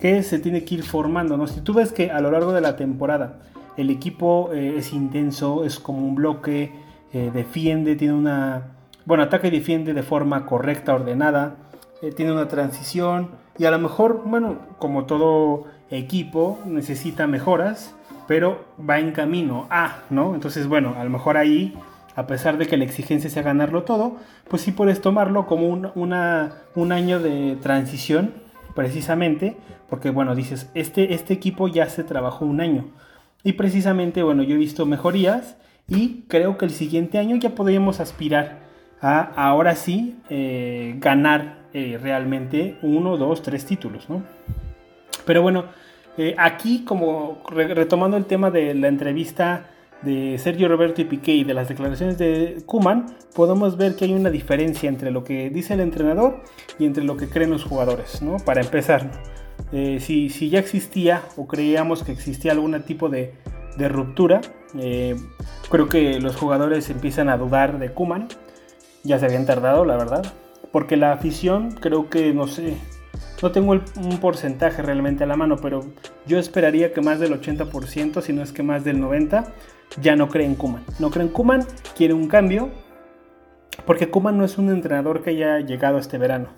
que 0.01 0.21
se 0.23 0.39
tiene 0.39 0.65
que 0.65 0.75
ir 0.75 0.83
formando, 0.83 1.37
¿no? 1.37 1.47
Si 1.47 1.61
tú 1.61 1.73
ves 1.73 1.93
que 1.93 2.11
a 2.11 2.19
lo 2.19 2.29
largo 2.29 2.51
de 2.51 2.61
la 2.61 2.75
temporada 2.75 3.39
el 3.77 3.89
equipo 3.89 4.51
es 4.53 4.91
intenso, 4.91 5.63
es 5.63 5.79
como 5.79 5.99
un 5.99 6.15
bloque, 6.15 6.73
eh, 7.13 7.31
defiende, 7.33 7.95
tiene 7.95 8.13
una... 8.13 8.73
Bueno, 9.05 9.23
ataca 9.23 9.47
y 9.47 9.51
defiende 9.51 9.93
de 9.93 10.03
forma 10.03 10.45
correcta, 10.45 10.93
ordenada, 10.93 11.55
eh, 12.01 12.11
tiene 12.11 12.33
una 12.33 12.47
transición 12.47 13.29
y 13.57 13.65
a 13.65 13.71
lo 13.71 13.79
mejor, 13.79 14.23
bueno, 14.25 14.57
como 14.77 15.05
todo 15.05 15.65
equipo, 15.89 16.59
necesita 16.65 17.27
mejoras, 17.27 17.95
pero 18.27 18.65
va 18.77 18.99
en 18.99 19.11
camino 19.13 19.67
a, 19.69 20.01
¿no? 20.09 20.35
Entonces, 20.35 20.67
bueno, 20.67 20.95
a 20.97 21.03
lo 21.03 21.09
mejor 21.09 21.37
ahí, 21.37 21.73
a 22.15 22.27
pesar 22.27 22.57
de 22.57 22.67
que 22.67 22.75
la 22.75 22.83
exigencia 22.83 23.29
sea 23.29 23.43
ganarlo 23.43 23.83
todo, 23.83 24.17
pues 24.49 24.61
sí 24.61 24.73
puedes 24.73 25.01
tomarlo 25.01 25.45
como 25.47 25.67
un, 25.69 25.89
un 25.95 26.91
año 26.91 27.19
de 27.19 27.57
transición, 27.61 28.33
precisamente, 28.75 29.57
porque, 29.89 30.09
bueno, 30.09 30.35
dices, 30.35 30.69
este, 30.73 31.13
este 31.13 31.33
equipo 31.33 31.67
ya 31.67 31.89
se 31.89 32.03
trabajó 32.03 32.45
un 32.45 32.59
año. 32.61 32.85
Y 33.47 33.53
precisamente, 33.53 34.23
bueno, 34.23 34.43
yo 34.43 34.55
he 34.55 34.57
visto 34.57 34.85
mejorías 34.85 35.55
y 35.87 36.23
creo 36.27 36.57
que 36.57 36.65
el 36.65 36.71
siguiente 36.71 37.17
año 37.17 37.37
ya 37.37 37.55
podríamos 37.55 38.01
aspirar 38.01 38.59
a 38.99 39.21
ahora 39.21 39.73
sí 39.75 40.17
eh, 40.29 40.95
ganar 40.97 41.59
eh, 41.71 41.97
realmente 41.97 42.77
uno, 42.81 43.15
dos, 43.15 43.41
tres 43.41 43.65
títulos, 43.65 44.09
¿no? 44.09 44.21
Pero 45.25 45.41
bueno, 45.41 45.63
eh, 46.17 46.35
aquí 46.37 46.83
como 46.83 47.41
retomando 47.49 48.17
el 48.17 48.25
tema 48.25 48.51
de 48.51 48.75
la 48.75 48.89
entrevista 48.89 49.67
de 50.01 50.37
Sergio 50.39 50.67
Roberto 50.67 50.99
y 50.99 51.05
Piqué 51.05 51.31
y 51.31 51.43
de 51.45 51.53
las 51.53 51.69
declaraciones 51.69 52.17
de 52.17 52.63
Kuman, 52.65 53.05
podemos 53.33 53.77
ver 53.77 53.95
que 53.95 54.03
hay 54.03 54.13
una 54.13 54.29
diferencia 54.29 54.89
entre 54.89 55.09
lo 55.09 55.23
que 55.23 55.49
dice 55.49 55.73
el 55.75 55.79
entrenador 55.79 56.43
y 56.79 56.85
entre 56.85 57.05
lo 57.05 57.15
que 57.15 57.29
creen 57.29 57.51
los 57.51 57.63
jugadores, 57.63 58.21
¿no? 58.21 58.39
Para 58.39 58.59
empezar, 58.59 59.09
si, 59.71 60.29
si, 60.29 60.49
ya 60.49 60.59
existía 60.59 61.23
o 61.35 61.47
creíamos 61.47 62.03
que 62.03 62.11
existía 62.11 62.53
algún 62.53 62.81
tipo 62.83 63.09
de, 63.09 63.33
de 63.77 63.89
ruptura, 63.89 64.41
eh, 64.77 65.15
creo 65.69 65.87
que 65.87 66.19
los 66.19 66.35
jugadores 66.35 66.89
empiezan 66.89 67.29
a 67.29 67.37
dudar 67.37 67.79
de 67.79 67.91
Kuman. 67.91 68.27
Ya 69.03 69.19
se 69.19 69.25
habían 69.25 69.45
tardado, 69.45 69.85
la 69.85 69.97
verdad. 69.97 70.25
Porque 70.71 70.97
la 70.97 71.13
afición, 71.13 71.71
creo 71.71 72.09
que, 72.09 72.33
no 72.33 72.47
sé, 72.47 72.77
no 73.41 73.51
tengo 73.51 73.71
un 73.71 74.17
porcentaje 74.19 74.81
realmente 74.81 75.23
a 75.23 75.27
la 75.27 75.37
mano, 75.37 75.57
pero 75.57 75.85
yo 76.25 76.39
esperaría 76.39 76.93
que 76.93 77.01
más 77.01 77.19
del 77.19 77.39
80%, 77.39 78.21
si 78.21 78.33
no 78.33 78.41
es 78.41 78.51
que 78.51 78.63
más 78.63 78.83
del 78.83 79.01
90%, 79.01 79.45
ya 80.01 80.15
no 80.15 80.27
creen 80.27 80.55
Kuman. 80.55 80.83
No 80.99 81.09
creen 81.09 81.29
Kuman, 81.29 81.65
quiere 81.95 82.13
un 82.13 82.27
cambio, 82.27 82.69
porque 83.85 84.09
Kuman 84.09 84.37
no 84.37 84.43
es 84.43 84.57
un 84.57 84.69
entrenador 84.69 85.23
que 85.23 85.29
haya 85.29 85.59
llegado 85.59 85.97
este 85.97 86.17
verano. 86.17 86.49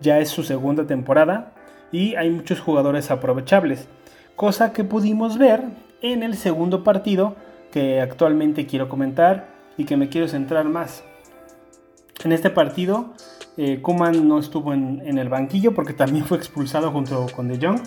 Ya 0.00 0.18
es 0.18 0.30
su 0.30 0.42
segunda 0.42 0.86
temporada 0.86 1.52
y 1.92 2.14
hay 2.14 2.30
muchos 2.30 2.60
jugadores 2.60 3.10
aprovechables. 3.10 3.88
Cosa 4.36 4.72
que 4.72 4.84
pudimos 4.84 5.38
ver 5.38 5.64
en 6.02 6.22
el 6.22 6.36
segundo 6.36 6.84
partido 6.84 7.36
que 7.70 8.00
actualmente 8.00 8.66
quiero 8.66 8.88
comentar 8.88 9.48
y 9.76 9.84
que 9.84 9.96
me 9.96 10.08
quiero 10.08 10.28
centrar 10.28 10.66
más. 10.68 11.04
En 12.24 12.32
este 12.32 12.50
partido, 12.50 13.14
eh, 13.56 13.80
Kuman 13.80 14.28
no 14.28 14.38
estuvo 14.38 14.72
en, 14.74 15.18
el 15.18 15.28
banquillo 15.28 15.74
porque 15.74 15.92
también 15.92 16.24
fue 16.24 16.36
expulsado 16.36 16.90
junto 16.90 17.26
con 17.34 17.48
De 17.48 17.58
Jong. 17.58 17.80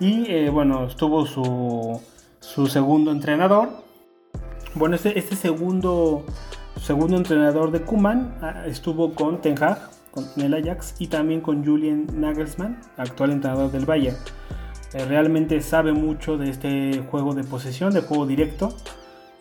Y 0.00 0.30
eh, 0.30 0.50
bueno, 0.50 0.86
estuvo 0.86 1.26
su, 1.26 2.00
su, 2.40 2.66
segundo 2.66 3.12
entrenador. 3.12 3.68
Bueno, 4.74 4.96
este, 4.96 5.18
este 5.18 5.36
segundo, 5.36 6.24
segundo 6.80 7.16
entrenador 7.16 7.70
de 7.70 7.82
Kuman 7.82 8.38
ah, 8.40 8.64
estuvo 8.66 9.14
con 9.14 9.40
Ten 9.40 9.62
Hag, 9.62 9.90
con 10.10 10.24
el 10.36 10.54
Ajax 10.54 10.96
y 10.98 11.08
también 11.08 11.40
con 11.40 11.64
Julian 11.64 12.06
Nagelsmann, 12.14 12.80
actual 12.96 13.30
entrenador 13.30 13.70
del 13.70 13.86
Bayern. 13.86 14.16
Eh, 14.92 15.04
realmente 15.04 15.60
sabe 15.60 15.92
mucho 15.92 16.36
de 16.36 16.50
este 16.50 17.02
juego 17.10 17.34
de 17.34 17.44
posesión, 17.44 17.92
de 17.92 18.00
juego 18.00 18.26
directo. 18.26 18.74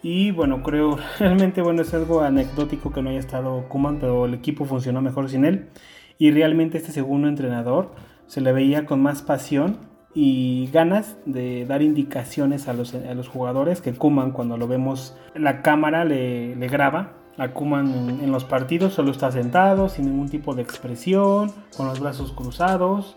Y 0.01 0.31
bueno, 0.31 0.63
creo 0.63 0.97
realmente 1.19 1.61
bueno 1.61 1.81
es 1.81 1.93
algo 1.93 2.21
anecdótico 2.21 2.91
que 2.91 3.01
no 3.01 3.09
haya 3.09 3.19
estado 3.19 3.67
Kuman, 3.67 3.99
pero 3.99 4.25
el 4.25 4.33
equipo 4.33 4.65
funcionó 4.65 5.01
mejor 5.01 5.29
sin 5.29 5.45
él. 5.45 5.69
Y 6.17 6.31
realmente 6.31 6.77
este 6.77 6.91
segundo 6.91 7.27
entrenador 7.27 7.91
se 8.27 8.41
le 8.41 8.51
veía 8.53 8.85
con 8.85 9.01
más 9.01 9.21
pasión 9.21 9.77
y 10.13 10.69
ganas 10.73 11.17
de 11.25 11.65
dar 11.65 11.81
indicaciones 11.81 12.67
a 12.67 12.73
los, 12.73 12.93
a 12.93 13.13
los 13.13 13.27
jugadores 13.27 13.81
que 13.81 13.93
Kuman 13.93 14.31
cuando 14.31 14.57
lo 14.57 14.67
vemos 14.67 15.15
la 15.35 15.61
cámara 15.61 16.03
le, 16.03 16.55
le 16.55 16.67
graba 16.67 17.13
a 17.39 17.53
Kuman 17.53 18.19
en, 18.21 18.31
los 18.31 18.43
partidos 18.43 18.93
solo 18.93 19.11
está 19.11 19.31
sentado 19.31 19.89
sin 19.89 20.05
ningún 20.05 20.29
tipo 20.29 20.53
de 20.55 20.61
expresión 20.61 21.51
con 21.75 21.87
los 21.87 21.99
brazos 21.99 22.31
cruzados 22.31 23.15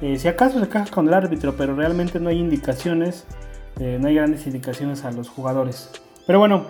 eh, 0.00 0.18
si 0.18 0.28
acaso 0.28 0.60
se 0.60 0.68
caja 0.68 0.90
con 0.90 1.08
el 1.08 1.14
árbitro, 1.14 1.56
pero 1.56 1.74
realmente 1.74 2.20
no 2.20 2.28
hay 2.28 2.38
indicaciones, 2.38 3.26
eh, 3.78 3.98
no 4.00 4.08
hay 4.08 4.14
grandes 4.16 4.46
indicaciones 4.46 5.04
a 5.04 5.12
los 5.12 5.28
jugadores. 5.28 5.90
Pero 6.26 6.38
bueno, 6.38 6.66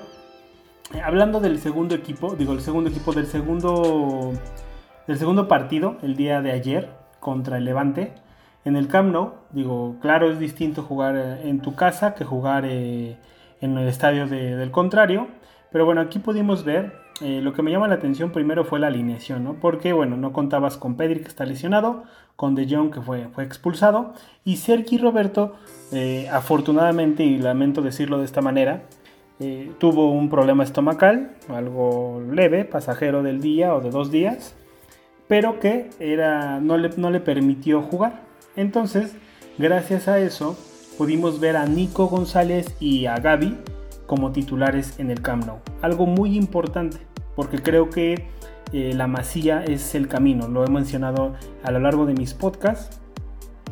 eh, 0.95 1.01
hablando 1.01 1.41
del 1.41 1.59
segundo 1.59 1.95
equipo, 1.95 2.35
digo 2.37 2.53
el 2.53 2.61
segundo 2.61 2.91
equipo 2.91 3.13
del 3.13 3.27
segundo, 3.27 4.33
del 5.07 5.19
segundo 5.19 5.49
partido, 5.49 5.97
el 6.03 6.17
día 6.17 6.43
de 6.43 6.53
ayer 6.53 6.91
contra 7.21 7.59
el 7.59 7.65
Levante, 7.65 8.15
en 8.65 8.77
el 8.77 8.89
Camp 8.89 9.13
Nou. 9.13 9.35
Digo, 9.51 9.97
claro, 10.01 10.31
es 10.31 10.39
distinto 10.39 10.83
jugar 10.83 11.17
en 11.17 11.61
tu 11.61 11.75
casa 11.75 12.15
que 12.15 12.25
jugar 12.25 12.65
en 12.65 13.19
el 13.61 13.89
estadio 13.89 14.27
del 14.27 14.71
contrario. 14.71 15.29
Pero 15.75 15.87
bueno, 15.87 16.03
aquí 16.03 16.21
pudimos 16.21 16.63
ver, 16.63 16.93
eh, 17.21 17.41
lo 17.43 17.53
que 17.53 17.61
me 17.61 17.73
llama 17.73 17.89
la 17.89 17.97
atención 17.97 18.31
primero 18.31 18.65
fue 18.65 18.79
la 18.79 18.87
alineación, 18.87 19.43
¿no? 19.43 19.55
Porque, 19.55 19.93
bueno, 19.93 20.17
no 20.17 20.33
contabas 20.33 20.77
con 20.77 20.97
Pedri 20.97 21.19
que 21.19 21.27
está 21.27 21.45
lesionado, 21.45 22.05
con 22.37 22.55
De 22.55 22.73
Jong 22.73 22.93
que 22.95 23.01
fue, 23.01 23.27
expulsado, 23.39 24.15
y 24.45 24.59
Sergi 24.59 24.99
Roberto, 24.99 25.57
afortunadamente, 26.31 27.25
y 27.25 27.39
lamento 27.39 27.83
decirlo 27.83 28.19
de 28.19 28.25
esta 28.25 28.41
manera, 28.41 28.85
tuvo 29.79 30.13
un 30.13 30.31
problema 30.31 30.63
estomacal, 30.63 31.33
algo 31.49 32.23
leve, 32.31 32.65
pasajero 32.65 33.25
del 33.25 33.41
día 33.41 33.75
o 33.75 33.81
de 33.81 33.91
dos 33.91 34.13
días, 34.13 34.55
pero 35.27 35.59
que 35.59 35.91
era, 35.99 36.61
no, 36.61 36.79
le, 36.79 36.91
no 36.97 37.11
le 37.11 37.19
permitió 37.19 37.83
jugar. 37.83 38.23
Entonces, 38.55 39.17
gracias 39.59 40.07
a 40.07 40.21
eso, 40.21 40.57
pudimos 40.97 41.41
ver 41.41 41.57
a 41.57 41.67
Nico 41.67 42.07
González 42.07 42.77
y 42.79 43.07
a 43.07 43.17
Gaby 43.17 43.57
como 44.07 44.33
titulares 44.33 44.99
en 44.99 45.11
el 45.11 45.21
Camp 45.23 45.47
Nou. 45.47 45.59
Algo 45.83 46.07
muy 46.07 46.37
importante, 46.37 46.99
porque 47.37 47.61
creo 47.63 47.91
que 47.91 48.29
eh, 48.73 48.93
la 48.95 49.07
masía 49.07 49.65
es 49.65 49.95
el 49.95 50.09
camino, 50.09 50.49
lo 50.49 50.65
he 50.65 50.69
mencionado 50.69 51.35
a 51.63 51.71
lo 51.71 51.81
largo 51.81 52.07
de 52.07 52.15
mis 52.15 52.35
podcasts, 52.35 53.01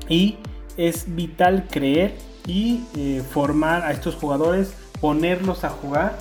y 0.09 0.37
es 0.77 1.15
vital 1.15 1.67
creer 1.71 2.15
y 2.47 2.85
eh, 2.97 3.23
formar 3.29 3.83
a 3.83 3.93
estos 3.93 4.15
jugadores, 4.15 4.75
ponerlos 5.01 5.65
a 5.65 5.71
jugar 5.71 6.19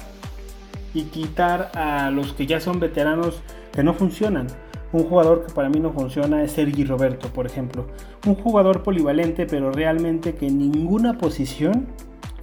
y 0.94 1.03
quitar 1.03 1.72
a 1.75 2.12
los 2.12 2.34
que 2.34 2.46
ya 2.46 2.60
son 2.60 2.80
veteranos 2.80 3.41
que 3.74 3.84
no 3.84 3.94
funcionan. 3.94 4.48
Un 4.94 5.06
jugador 5.06 5.46
que 5.46 5.53
para 5.53 5.70
mí 5.70 5.80
no 5.80 5.94
funciona 5.94 6.44
es 6.44 6.51
Sergi 6.51 6.84
Roberto, 6.84 7.30
por 7.30 7.46
ejemplo. 7.46 7.88
Un 8.25 8.36
jugador 8.36 8.84
polivalente, 8.84 9.46
pero 9.46 9.72
realmente 9.72 10.36
que 10.36 10.48
en 10.48 10.58
ninguna 10.58 11.18
posición 11.18 11.88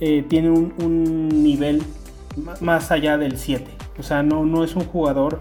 eh, 0.01 0.25
tiene 0.29 0.51
un, 0.51 1.29
nivel 1.43 1.83
más 2.61 2.91
allá 2.91 3.19
del 3.19 3.39
7. 3.39 3.65
O 3.99 4.03
sea, 4.03 4.23
no, 4.23 4.45
no 4.45 4.65
es 4.65 4.77
un 4.77 4.85
jugador 4.85 5.41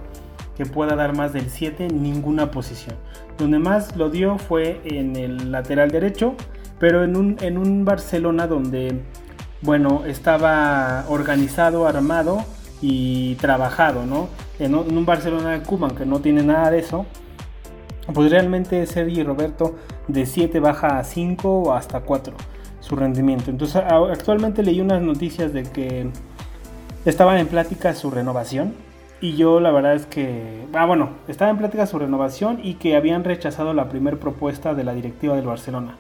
que 0.56 0.66
pueda 0.66 0.96
dar 0.96 1.16
más 1.16 1.34
del 1.34 1.50
7 1.50 1.86
en 1.86 2.02
ninguna 2.02 2.50
posición. 2.50 2.96
Donde 3.38 3.60
más 3.60 3.96
lo 3.96 4.10
dio 4.10 4.38
fue 4.40 4.82
en 4.84 5.16
el 5.16 5.52
lateral 5.52 5.92
derecho, 5.92 6.36
pero 6.80 7.04
en 7.04 7.16
un, 7.16 7.38
en 7.42 7.58
un 7.58 7.86
Barcelona 7.86 8.48
donde, 8.48 9.00
bueno, 9.62 10.04
estaba 10.06 11.06
organizado, 11.08 11.88
armado 11.88 12.44
y 12.82 13.36
trabajado, 13.36 14.06
¿no? 14.06 14.30
En, 14.58 14.74
un 14.74 15.06
Barcelona 15.06 15.52
de 15.52 15.62
Cuban 15.62 15.92
que 15.92 16.06
no 16.06 16.20
tiene 16.20 16.42
nada 16.42 16.72
de 16.72 16.80
eso, 16.80 17.06
pues 18.12 18.32
realmente 18.32 18.84
Sergi 18.88 19.22
Roberto 19.22 19.76
de 20.08 20.26
7 20.26 20.60
baja 20.60 20.98
a 20.98 21.04
5 21.04 21.50
o 21.50 21.74
hasta 21.74 22.00
4 22.02 22.36
su 22.88 22.96
rendimiento. 22.96 23.52
Entonces 23.52 23.82
actualmente 23.86 24.64
leí 24.64 24.80
unas 24.82 25.02
noticias 25.02 25.54
de 25.54 25.64
que 25.64 26.08
estaba 27.06 27.40
en 27.40 27.48
plática 27.48 27.94
su 27.94 28.12
renovación 28.12 28.74
y 29.20 29.36
yo 29.36 29.60
la 29.60 29.72
verdad 29.72 29.96
es 29.96 30.06
que, 30.06 30.66
ah 30.74 30.86
bueno, 30.86 31.10
estaba 31.28 31.52
en 31.52 31.58
plática 31.58 31.86
su 31.88 32.00
renovación 32.00 32.60
y 32.64 32.76
que 32.76 32.96
habían 32.96 33.24
rechazado 33.24 33.74
la 33.74 33.90
primera 33.90 34.18
propuesta 34.18 34.74
de 34.74 34.84
la 34.84 34.94
directiva 34.94 35.36
del 35.36 35.46
Barcelona. 35.46 35.98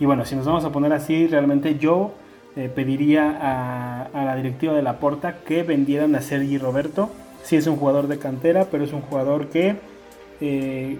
Y 0.00 0.06
bueno, 0.06 0.24
si 0.24 0.34
nos 0.34 0.46
vamos 0.46 0.64
a 0.64 0.72
poner 0.72 0.92
así, 0.92 1.26
realmente 1.26 1.78
yo 1.78 2.14
eh, 2.56 2.70
pediría 2.74 4.08
a, 4.12 4.24
la 4.24 4.36
directiva 4.36 4.72
de 4.72 4.82
la 4.82 4.98
Porta 4.98 5.38
que 5.44 5.62
vendieran 5.62 6.14
a 6.14 6.20
Sergi 6.20 6.58
Roberto 6.58 7.10
sí 7.42 7.56
es 7.56 7.66
un 7.66 7.76
jugador 7.76 8.08
de 8.08 8.18
cantera, 8.18 8.66
pero 8.70 8.84
es 8.84 8.92
un 8.92 9.02
jugador 9.02 9.48
que 9.48 9.76
eh, 10.40 10.98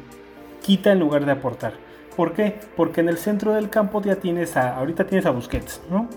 quita 0.63 0.93
en 0.93 1.01
lugar 1.01 1.25
de 1.25 1.33
aportar. 1.33 1.84
¿Por 2.17 2.33
qué? 2.33 2.61
Porque 2.77 3.01
en 3.01 3.09
el 3.09 3.19
centro 3.19 3.53
del 3.53 3.71
campo 3.71 4.01
ya 4.03 4.17
tienes 4.17 4.57
a, 4.57 4.77
ahorita 4.77 5.07
tienes 5.07 5.27
a 5.27 5.31
Busquets, 5.31 5.81
¿no? 5.91 6.09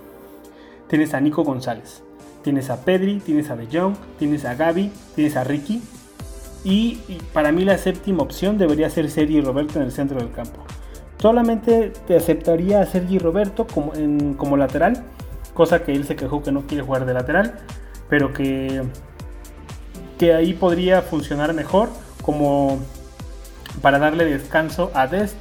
Tienes 0.88 1.14
a 1.14 1.20
Nico 1.20 1.44
González, 1.44 2.04
tienes 2.44 2.70
a 2.70 2.84
Pedri, 2.86 3.20
tienes 3.20 3.50
a 3.50 3.56
De 3.56 3.68
Jong, 3.72 3.96
tienes 4.20 4.46
a 4.46 4.56
Gaby, 4.56 4.92
tienes 5.16 5.36
a 5.36 5.44
Ricky. 5.44 5.82
Y, 6.64 7.00
para 7.34 7.52
mí 7.52 7.64
la 7.64 7.78
séptima 7.78 8.24
opción 8.24 8.58
debería 8.58 8.90
ser 8.90 9.10
Sergi 9.10 9.42
Roberto 9.42 9.80
en 9.80 9.86
el 9.86 9.92
centro 9.92 10.20
del 10.20 10.32
campo. 10.32 10.66
Solamente 11.18 11.92
te 12.08 12.16
aceptaría 12.16 12.82
a 12.82 12.86
Sergi 12.86 13.20
Roberto 13.20 13.66
como, 13.68 13.94
como 14.38 14.58
lateral, 14.58 15.04
cosa 15.54 15.84
que 15.84 15.94
él 15.94 16.06
se 16.06 16.16
quejó 16.16 16.44
que 16.44 16.52
no 16.52 16.68
quiere 16.68 16.84
jugar 16.84 17.06
de 17.06 17.14
lateral, 17.14 17.60
pero 18.10 18.34
que 18.34 18.84
que 20.18 20.34
ahí 20.34 20.54
podría 20.54 21.02
funcionar 21.02 21.54
mejor 21.54 21.90
como 22.22 22.80
para 23.82 24.00
darle 24.00 24.26
descanso 24.26 24.92
a 24.94 25.08
Dest 25.08 25.38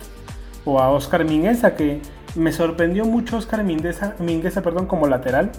o 0.67 0.81
a 0.81 0.91
Oscar 0.91 1.25
Mingueza, 1.25 1.75
que 1.75 2.01
me 2.35 2.53
sorprendió 2.53 3.07
mucho 3.07 3.39
Oscar 3.39 3.65
Mingueza, 3.65 4.63
perdón, 4.63 4.87
como 4.87 5.07
lateral, 5.07 5.51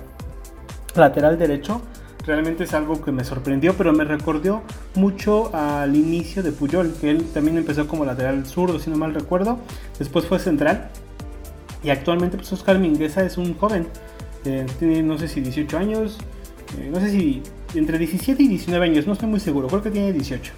lateral 0.96 1.40
derecho. 1.40 1.82
Realmente 2.26 2.66
es 2.66 2.74
algo 2.74 3.02
que 3.02 3.12
me 3.14 3.24
sorprendió, 3.24 3.76
pero 3.76 3.94
me 3.94 4.04
recordó 4.04 4.62
mucho 4.96 5.50
al 5.56 5.96
inicio 5.96 6.44
de 6.44 6.52
Puyol, 6.52 6.94
que 7.00 7.10
él 7.10 7.26
también 7.34 7.58
empezó 7.58 7.88
como 7.88 8.04
lateral 8.04 8.46
zurdo, 8.46 8.80
si 8.80 8.90
no 8.90 8.98
mal 8.98 9.14
recuerdo. 9.14 9.60
Después 9.98 10.26
fue 10.26 10.38
central. 10.38 10.90
Y 11.84 11.90
actualmente 11.90 12.36
pues 12.36 12.52
Oscar 12.52 12.80
Mingueza 12.80 13.24
es 13.24 13.38
un 13.38 13.58
joven. 13.58 13.88
Eh, 14.44 14.66
tiene 14.78 15.02
no 15.04 15.18
sé 15.18 15.30
si 15.30 15.40
18 15.40 15.78
años, 15.78 16.18
eh, 16.78 16.90
no 16.92 17.00
sé 17.00 17.10
si 17.10 17.42
entre 17.76 17.98
17 17.98 18.44
y 18.44 18.48
19 18.48 18.86
años, 18.86 19.08
no 19.08 19.14
estoy 19.14 19.30
muy 19.30 19.40
seguro, 19.40 19.68
creo 19.68 19.82
que 19.82 19.92
tiene 19.92 20.12
18. 20.12 20.54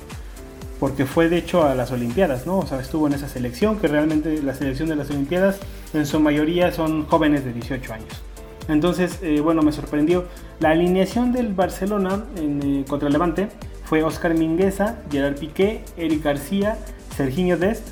Porque 0.79 1.05
fue 1.05 1.27
de 1.29 1.38
hecho 1.38 1.63
a 1.63 1.75
las 1.75 1.91
Olimpiadas, 1.91 2.45
¿no? 2.45 2.59
O 2.59 2.65
sea, 2.65 2.79
estuvo 2.79 3.07
en 3.07 3.13
esa 3.13 3.27
selección, 3.27 3.79
que 3.79 3.88
realmente 3.88 4.41
la 4.41 4.53
selección 4.53 4.88
de 4.89 4.95
las 4.95 5.09
Olimpiadas 5.09 5.59
en 5.93 6.05
su 6.05 6.19
mayoría 6.19 6.71
son 6.71 7.05
jóvenes 7.05 7.43
de 7.43 7.53
18 7.53 7.93
años. 7.93 8.24
Entonces, 8.69 9.19
eh, 9.21 9.41
bueno, 9.41 9.62
me 9.62 9.71
sorprendió. 9.71 10.25
La 10.59 10.69
alineación 10.69 11.33
del 11.33 11.53
Barcelona 11.53 12.24
en, 12.38 12.62
eh, 12.62 12.86
contra 12.88 13.09
Levante 13.09 13.50
fue 13.83 14.03
Oscar 14.03 14.36
Mingueza, 14.36 15.00
Gerard 15.12 15.39
Piqué, 15.39 15.83
Eric 15.98 16.24
García, 16.24 16.77
Serginho 17.15 17.57
Dest, 17.57 17.88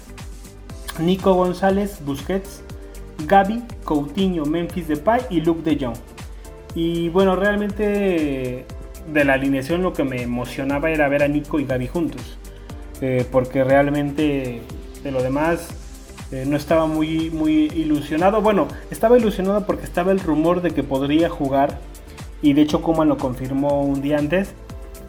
Nico 0.99 1.33
González, 1.33 1.99
Busquets, 2.05 2.63
Gaby, 3.25 3.63
Coutinho, 3.83 4.45
Memphis 4.45 4.87
Depay 4.87 5.21
y 5.31 5.41
Luke 5.41 5.67
de 5.67 5.83
Jong. 5.83 5.97
Y 6.75 7.09
bueno, 7.09 7.35
realmente 7.35 8.65
de 9.11 9.25
la 9.25 9.33
alineación 9.33 9.81
lo 9.81 9.93
que 9.93 10.03
me 10.03 10.21
emocionaba 10.21 10.91
era 10.91 11.07
ver 11.09 11.23
a 11.23 11.27
Nico 11.27 11.59
y 11.59 11.65
Gaby 11.65 11.87
juntos. 11.87 12.37
Eh, 13.01 13.25
porque 13.31 13.63
realmente 13.63 14.61
de 15.03 15.11
lo 15.11 15.21
demás 15.21 15.69
eh, 16.31 16.45
no 16.47 16.57
estaba 16.57 16.87
muy, 16.87 17.29
muy 17.29 17.65
ilusionado. 17.75 18.41
Bueno, 18.41 18.67
estaba 18.91 19.17
ilusionado 19.17 19.65
porque 19.65 19.85
estaba 19.85 20.11
el 20.11 20.19
rumor 20.19 20.61
de 20.61 20.71
que 20.71 20.83
podría 20.83 21.29
jugar. 21.29 21.79
Y 22.41 22.53
de 22.53 22.61
hecho 22.61 22.81
Kuman 22.81 23.07
lo 23.07 23.17
confirmó 23.17 23.83
un 23.83 24.01
día 24.01 24.17
antes. 24.17 24.53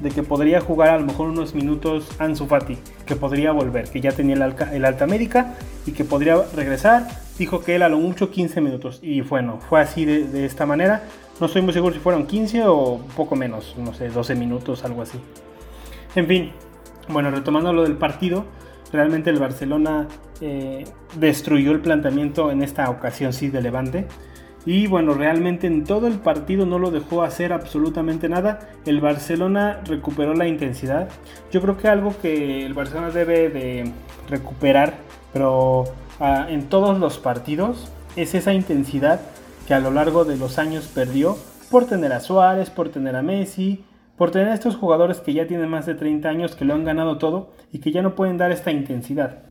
De 0.00 0.10
que 0.10 0.22
podría 0.22 0.60
jugar 0.60 0.90
a 0.90 0.98
lo 0.98 1.06
mejor 1.06 1.28
unos 1.28 1.54
minutos 1.54 2.08
Ansu 2.18 2.46
Fati. 2.46 2.78
Que 3.04 3.16
podría 3.16 3.52
volver. 3.52 3.90
Que 3.90 4.00
ya 4.00 4.12
tenía 4.12 4.36
el, 4.36 4.54
el 4.72 4.84
alta 4.84 5.06
médica. 5.06 5.54
Y 5.86 5.92
que 5.92 6.04
podría 6.04 6.36
regresar. 6.54 7.08
Dijo 7.38 7.60
que 7.60 7.76
él 7.76 7.82
a 7.82 7.88
lo 7.88 7.98
mucho 7.98 8.30
15 8.30 8.60
minutos. 8.60 9.00
Y 9.02 9.22
bueno, 9.22 9.58
fue 9.68 9.80
así 9.80 10.04
de, 10.04 10.24
de 10.24 10.44
esta 10.44 10.66
manera. 10.66 11.02
No 11.40 11.46
estoy 11.46 11.62
muy 11.62 11.72
seguro 11.72 11.94
si 11.94 12.00
fueron 12.00 12.26
15 12.26 12.64
o 12.66 13.00
poco 13.16 13.36
menos, 13.36 13.76
no 13.78 13.94
sé, 13.94 14.08
12 14.08 14.34
minutos, 14.34 14.84
algo 14.84 15.02
así. 15.02 15.18
En 16.16 16.26
fin, 16.26 16.50
bueno, 17.08 17.30
retomando 17.30 17.72
lo 17.72 17.82
del 17.82 17.96
partido, 17.96 18.44
realmente 18.92 19.30
el 19.30 19.38
Barcelona 19.38 20.08
eh, 20.40 20.84
destruyó 21.16 21.72
el 21.72 21.80
planteamiento 21.80 22.50
en 22.50 22.62
esta 22.62 22.88
ocasión, 22.90 23.32
sí, 23.32 23.48
de 23.48 23.62
Levante. 23.62 24.06
Y 24.66 24.86
bueno, 24.86 25.14
realmente 25.14 25.66
en 25.66 25.84
todo 25.84 26.06
el 26.08 26.18
partido 26.18 26.66
no 26.66 26.78
lo 26.78 26.90
dejó 26.90 27.22
hacer 27.22 27.52
absolutamente 27.52 28.28
nada. 28.28 28.58
El 28.84 29.00
Barcelona 29.00 29.80
recuperó 29.86 30.34
la 30.34 30.46
intensidad. 30.46 31.08
Yo 31.50 31.62
creo 31.62 31.78
que 31.78 31.88
algo 31.88 32.14
que 32.20 32.66
el 32.66 32.74
Barcelona 32.74 33.10
debe 33.10 33.48
de 33.48 33.90
recuperar, 34.28 34.94
pero 35.32 35.84
ah, 36.20 36.46
en 36.50 36.68
todos 36.68 36.98
los 36.98 37.18
partidos, 37.18 37.90
es 38.16 38.34
esa 38.34 38.52
intensidad 38.52 39.20
que 39.66 39.74
a 39.74 39.80
lo 39.80 39.90
largo 39.90 40.24
de 40.24 40.36
los 40.36 40.58
años 40.58 40.86
perdió 40.88 41.38
por 41.70 41.86
tener 41.86 42.12
a 42.12 42.20
Suárez, 42.20 42.70
por 42.70 42.88
tener 42.88 43.16
a 43.16 43.22
Messi, 43.22 43.84
por 44.18 44.32
tener 44.32 44.48
a 44.48 44.54
estos 44.54 44.76
jugadores 44.76 45.20
que 45.20 45.32
ya 45.32 45.46
tienen 45.46 45.70
más 45.70 45.86
de 45.86 45.94
30 45.94 46.28
años, 46.28 46.56
que 46.56 46.64
lo 46.64 46.74
han 46.74 46.84
ganado 46.84 47.16
todo 47.18 47.52
y 47.72 47.78
que 47.78 47.92
ya 47.92 48.02
no 48.02 48.16
pueden 48.16 48.36
dar 48.36 48.50
esta 48.50 48.72
intensidad. 48.72 49.44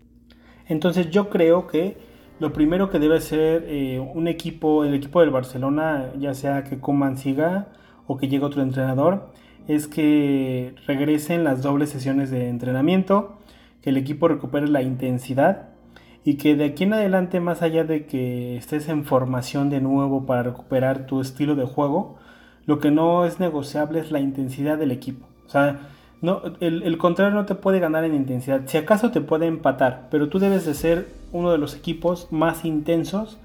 Entonces 0.67 1.09
yo 1.09 1.29
creo 1.29 1.67
que 1.67 1.97
lo 2.39 2.51
primero 2.51 2.89
que 2.89 2.99
debe 2.99 3.21
ser 3.21 3.63
eh, 3.67 3.99
un 3.99 4.27
equipo, 4.27 4.83
el 4.83 4.93
equipo 4.93 5.21
del 5.21 5.31
Barcelona, 5.31 6.11
ya 6.19 6.33
sea 6.33 6.65
que 6.65 6.79
Koeman 6.79 7.17
siga 7.17 7.69
o 8.05 8.17
que 8.17 8.27
llegue 8.27 8.43
otro 8.43 8.61
entrenador, 8.61 9.31
es 9.69 9.87
que 9.87 10.75
regresen 10.85 11.45
las 11.45 11.61
dobles 11.61 11.89
sesiones 11.89 12.29
de 12.29 12.49
entrenamiento, 12.49 13.37
que 13.81 13.89
el 13.89 13.97
equipo 13.97 14.27
recupere 14.27 14.67
la 14.67 14.81
intensidad 14.81 15.69
y 16.25 16.35
que 16.35 16.55
de 16.57 16.65
aquí 16.65 16.83
en 16.83 16.93
adelante, 16.93 17.39
más 17.39 17.61
allá 17.61 17.85
de 17.85 18.05
que 18.05 18.57
estés 18.57 18.89
en 18.89 19.05
formación 19.05 19.69
de 19.69 19.79
nuevo 19.79 20.25
para 20.25 20.43
recuperar 20.43 21.05
tu 21.05 21.21
estilo 21.21 21.55
de 21.55 21.65
juego, 21.65 22.17
lo 22.67 22.79
que 22.79 22.91
no 22.91 23.25
es 23.25 23.39
negociable 23.39 23.99
es 23.99 24.11
la 24.11 24.19
intensidad 24.19 24.77
del 24.77 24.91
equipo. 24.91 25.25
O 25.47 25.49
sea, 25.49 25.79
no, 26.21 26.41
el, 26.59 26.97
contrario 26.97 27.33
no 27.33 27.45
te 27.45 27.55
puede 27.55 27.79
ganar 27.79 28.03
en 28.03 28.13
intensidad. 28.13 28.61
Si 28.65 28.77
acaso 28.77 29.09
te 29.09 29.21
puede 29.21 29.47
empatar, 29.47 30.07
pero 30.11 30.29
tú 30.29 30.37
debes 30.37 30.65
de 30.65 30.73
ser 30.73 31.07
uno 31.31 31.51
de 31.51 31.57
los 31.57 31.75
equipos 31.75 32.27
más 32.29 32.65
intensos 32.65 33.39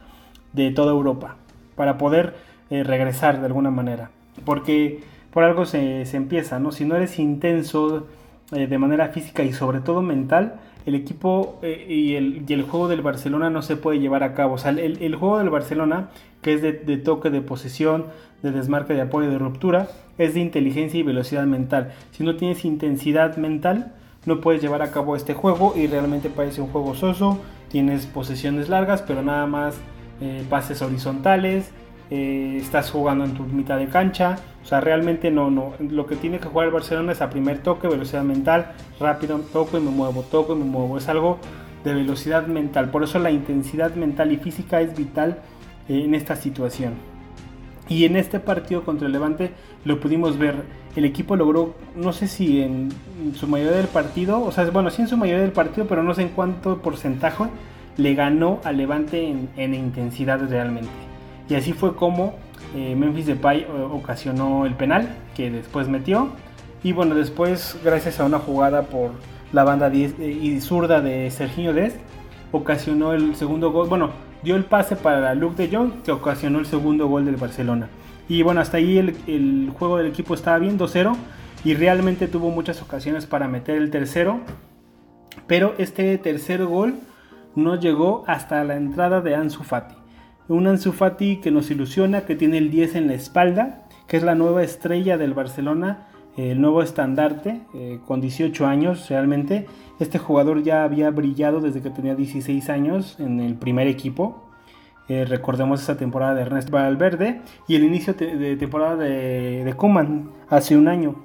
de 0.52 0.70
toda 0.72 0.90
Europa 0.90 1.36
para 1.76 1.98
poder 1.98 2.34
eh, 2.70 2.82
regresar 2.82 3.40
de 3.40 3.46
alguna 3.46 3.70
manera. 3.70 4.10
Porque 4.44 5.04
por 5.32 5.44
algo 5.44 5.66
se, 5.66 6.02
empieza, 6.16 6.58
¿no? 6.58 6.72
Si 6.72 6.84
no 6.84 6.96
eres 6.96 7.18
intenso 7.18 8.08
eh, 8.50 8.66
de 8.66 8.78
manera 8.78 9.08
física 9.08 9.44
y 9.44 9.52
sobre 9.52 9.80
todo 9.80 10.02
mental, 10.02 10.54
el 10.86 10.94
equipo 10.94 11.58
eh, 11.62 11.86
y, 11.88 12.14
el, 12.14 12.62
juego 12.62 12.88
del 12.88 13.02
Barcelona 13.02 13.50
no 13.50 13.62
se 13.62 13.76
puede 13.76 14.00
llevar 14.00 14.22
a 14.22 14.34
cabo. 14.34 14.54
O 14.54 14.58
sea, 14.58 14.70
el, 14.70 15.14
juego 15.14 15.38
del 15.38 15.50
Barcelona, 15.50 16.10
que 16.40 16.54
es 16.54 16.62
de, 16.62 16.72
toque, 16.98 17.30
de 17.30 17.40
posesión, 17.40 18.06
de 18.42 18.50
desmarque, 18.50 18.94
de 18.94 19.02
apoyo, 19.02 19.30
de 19.30 19.38
ruptura, 19.38 19.88
es 20.18 20.34
de 20.34 20.40
inteligencia 20.40 20.98
y 20.98 21.02
velocidad 21.02 21.44
mental. 21.44 21.92
Si 22.10 22.24
no 22.24 22.36
tienes 22.36 22.64
intensidad 22.64 23.36
mental, 23.36 23.92
no 24.26 24.40
puedes 24.40 24.62
llevar 24.62 24.82
a 24.82 24.90
cabo 24.90 25.16
este 25.16 25.34
juego 25.34 25.74
y 25.76 25.86
realmente 25.86 26.28
parece 26.28 26.60
un 26.60 26.68
juego 26.68 26.94
soso. 26.94 27.38
Tienes 27.68 28.06
posesiones 28.06 28.68
largas, 28.68 29.02
pero 29.02 29.22
nada 29.22 29.46
más 29.46 29.76
eh, 30.20 30.44
pases 30.48 30.82
horizontales. 30.82 31.72
Eh, 32.14 32.58
estás 32.60 32.90
jugando 32.90 33.24
en 33.24 33.32
tu 33.32 33.44
mitad 33.44 33.78
de 33.78 33.88
cancha. 33.88 34.36
O 34.62 34.66
sea, 34.66 34.82
realmente 34.82 35.30
no, 35.30 35.50
no. 35.50 35.72
Lo 35.78 36.04
que 36.04 36.14
tiene 36.14 36.38
que 36.40 36.46
jugar 36.46 36.66
el 36.66 36.72
Barcelona 36.74 37.12
es 37.12 37.22
a 37.22 37.30
primer 37.30 37.60
toque, 37.62 37.88
velocidad 37.88 38.22
mental, 38.22 38.72
rápido, 39.00 39.38
toco 39.50 39.78
y 39.78 39.80
me 39.80 39.90
muevo, 39.90 40.20
toco 40.20 40.54
y 40.54 40.58
me 40.58 40.66
muevo. 40.66 40.98
Es 40.98 41.08
algo 41.08 41.38
de 41.84 41.94
velocidad 41.94 42.46
mental. 42.46 42.90
Por 42.90 43.02
eso 43.02 43.18
la 43.18 43.30
intensidad 43.30 43.94
mental 43.94 44.30
y 44.30 44.36
física 44.36 44.82
es 44.82 44.94
vital 44.94 45.38
eh, 45.88 46.02
en 46.04 46.14
esta 46.14 46.36
situación. 46.36 46.96
Y 47.88 48.04
en 48.04 48.16
este 48.16 48.40
partido 48.40 48.84
contra 48.84 49.06
el 49.06 49.12
Levante 49.14 49.52
lo 49.86 49.98
pudimos 49.98 50.36
ver. 50.36 50.64
El 50.94 51.06
equipo 51.06 51.34
logró, 51.34 51.74
no 51.96 52.12
sé 52.12 52.28
si 52.28 52.60
en 52.60 52.90
su 53.34 53.48
mayoría 53.48 53.78
del 53.78 53.88
partido, 53.88 54.44
o 54.44 54.52
sea, 54.52 54.68
bueno, 54.70 54.90
sí 54.90 55.00
en 55.00 55.08
su 55.08 55.16
mayoría 55.16 55.40
del 55.40 55.52
partido, 55.52 55.86
pero 55.86 56.02
no 56.02 56.12
sé 56.12 56.20
en 56.20 56.28
cuánto 56.28 56.82
porcentaje 56.82 57.44
le 57.96 58.14
ganó 58.14 58.60
al 58.64 58.76
Levante 58.76 59.26
en, 59.26 59.48
en 59.56 59.72
intensidad 59.72 60.46
realmente. 60.46 61.11
Y 61.48 61.54
así 61.54 61.72
fue 61.72 61.94
como 61.96 62.34
eh, 62.74 62.94
Memphis 62.96 63.26
Depay 63.26 63.60
eh, 63.60 63.66
ocasionó 63.90 64.66
el 64.66 64.74
penal 64.74 65.08
que 65.34 65.50
después 65.50 65.88
metió. 65.88 66.30
Y 66.82 66.92
bueno, 66.92 67.14
después, 67.14 67.78
gracias 67.84 68.18
a 68.20 68.24
una 68.24 68.38
jugada 68.38 68.82
por 68.82 69.10
la 69.52 69.64
banda 69.64 69.90
eh, 69.92 70.38
y 70.40 70.60
zurda 70.60 71.00
de 71.00 71.30
Serginho 71.30 71.72
Dest, 71.72 71.96
ocasionó 72.50 73.12
el 73.12 73.36
segundo 73.36 73.70
gol. 73.70 73.88
Bueno, 73.88 74.10
dio 74.42 74.56
el 74.56 74.64
pase 74.64 74.96
para 74.96 75.34
Luke 75.34 75.66
de 75.66 75.74
Jong, 75.74 76.02
que 76.02 76.12
ocasionó 76.12 76.58
el 76.58 76.66
segundo 76.66 77.06
gol 77.06 77.24
del 77.24 77.36
Barcelona. 77.36 77.88
Y 78.28 78.42
bueno, 78.42 78.60
hasta 78.60 78.78
ahí 78.78 78.98
el, 78.98 79.70
juego 79.78 79.98
del 79.98 80.06
equipo 80.06 80.34
estaba 80.34 80.58
bien, 80.58 80.78
2-0. 80.78 81.14
Y 81.64 81.74
realmente 81.74 82.26
tuvo 82.26 82.50
muchas 82.50 82.82
ocasiones 82.82 83.26
para 83.26 83.46
meter 83.46 83.76
el 83.76 83.90
tercero. 83.90 84.40
Pero 85.46 85.74
este 85.78 86.16
tercer 86.18 86.64
gol 86.64 86.94
no 87.54 87.78
llegó 87.78 88.24
hasta 88.26 88.64
la 88.64 88.76
entrada 88.76 89.20
de 89.20 89.34
Ansu 89.36 89.62
Fati. 89.62 90.01
Un 90.48 90.66
Ansu 90.66 90.92
Fati 90.92 91.36
que 91.36 91.50
nos 91.50 91.70
ilusiona, 91.70 92.22
que 92.22 92.34
tiene 92.34 92.58
el 92.58 92.70
10 92.70 92.96
en 92.96 93.06
la 93.06 93.14
espalda, 93.14 93.84
que 94.06 94.16
es 94.16 94.22
la 94.22 94.34
nueva 94.34 94.62
estrella 94.62 95.16
del 95.16 95.34
Barcelona, 95.34 96.08
el 96.36 96.60
nuevo 96.60 96.82
estandarte, 96.82 97.60
eh, 97.74 98.00
con 98.06 98.20
18 98.20 98.66
años 98.66 99.08
realmente. 99.08 99.66
Este 100.00 100.18
jugador 100.18 100.62
ya 100.62 100.84
había 100.84 101.10
brillado 101.10 101.60
desde 101.60 101.80
que 101.80 101.90
tenía 101.90 102.14
16 102.14 102.70
años 102.70 103.20
en 103.20 103.40
el 103.40 103.54
primer 103.54 103.86
equipo. 103.86 104.48
Eh, 105.08 105.24
recordemos 105.26 105.82
esa 105.82 105.96
temporada 105.96 106.34
de 106.34 106.42
Ernest 106.42 106.70
Valverde 106.70 107.40
y 107.68 107.76
el 107.76 107.84
inicio 107.84 108.14
de 108.14 108.56
temporada 108.56 108.96
de, 108.96 109.64
de 109.64 109.74
Kuman 109.74 110.30
hace 110.48 110.76
un 110.76 110.88
año. 110.88 111.16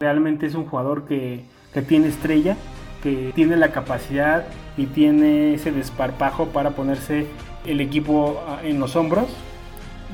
Realmente 0.00 0.46
es 0.46 0.54
un 0.54 0.66
jugador 0.66 1.04
que, 1.04 1.44
que 1.72 1.82
tiene 1.82 2.08
estrella, 2.08 2.56
que 3.02 3.32
tiene 3.34 3.56
la 3.56 3.70
capacidad 3.70 4.44
y 4.76 4.86
tiene 4.86 5.54
ese 5.54 5.72
desparpajo 5.72 6.46
para 6.46 6.70
ponerse 6.70 7.26
el 7.66 7.80
equipo 7.80 8.42
ah, 8.48 8.60
en 8.62 8.80
los 8.80 8.96
hombros. 8.96 9.26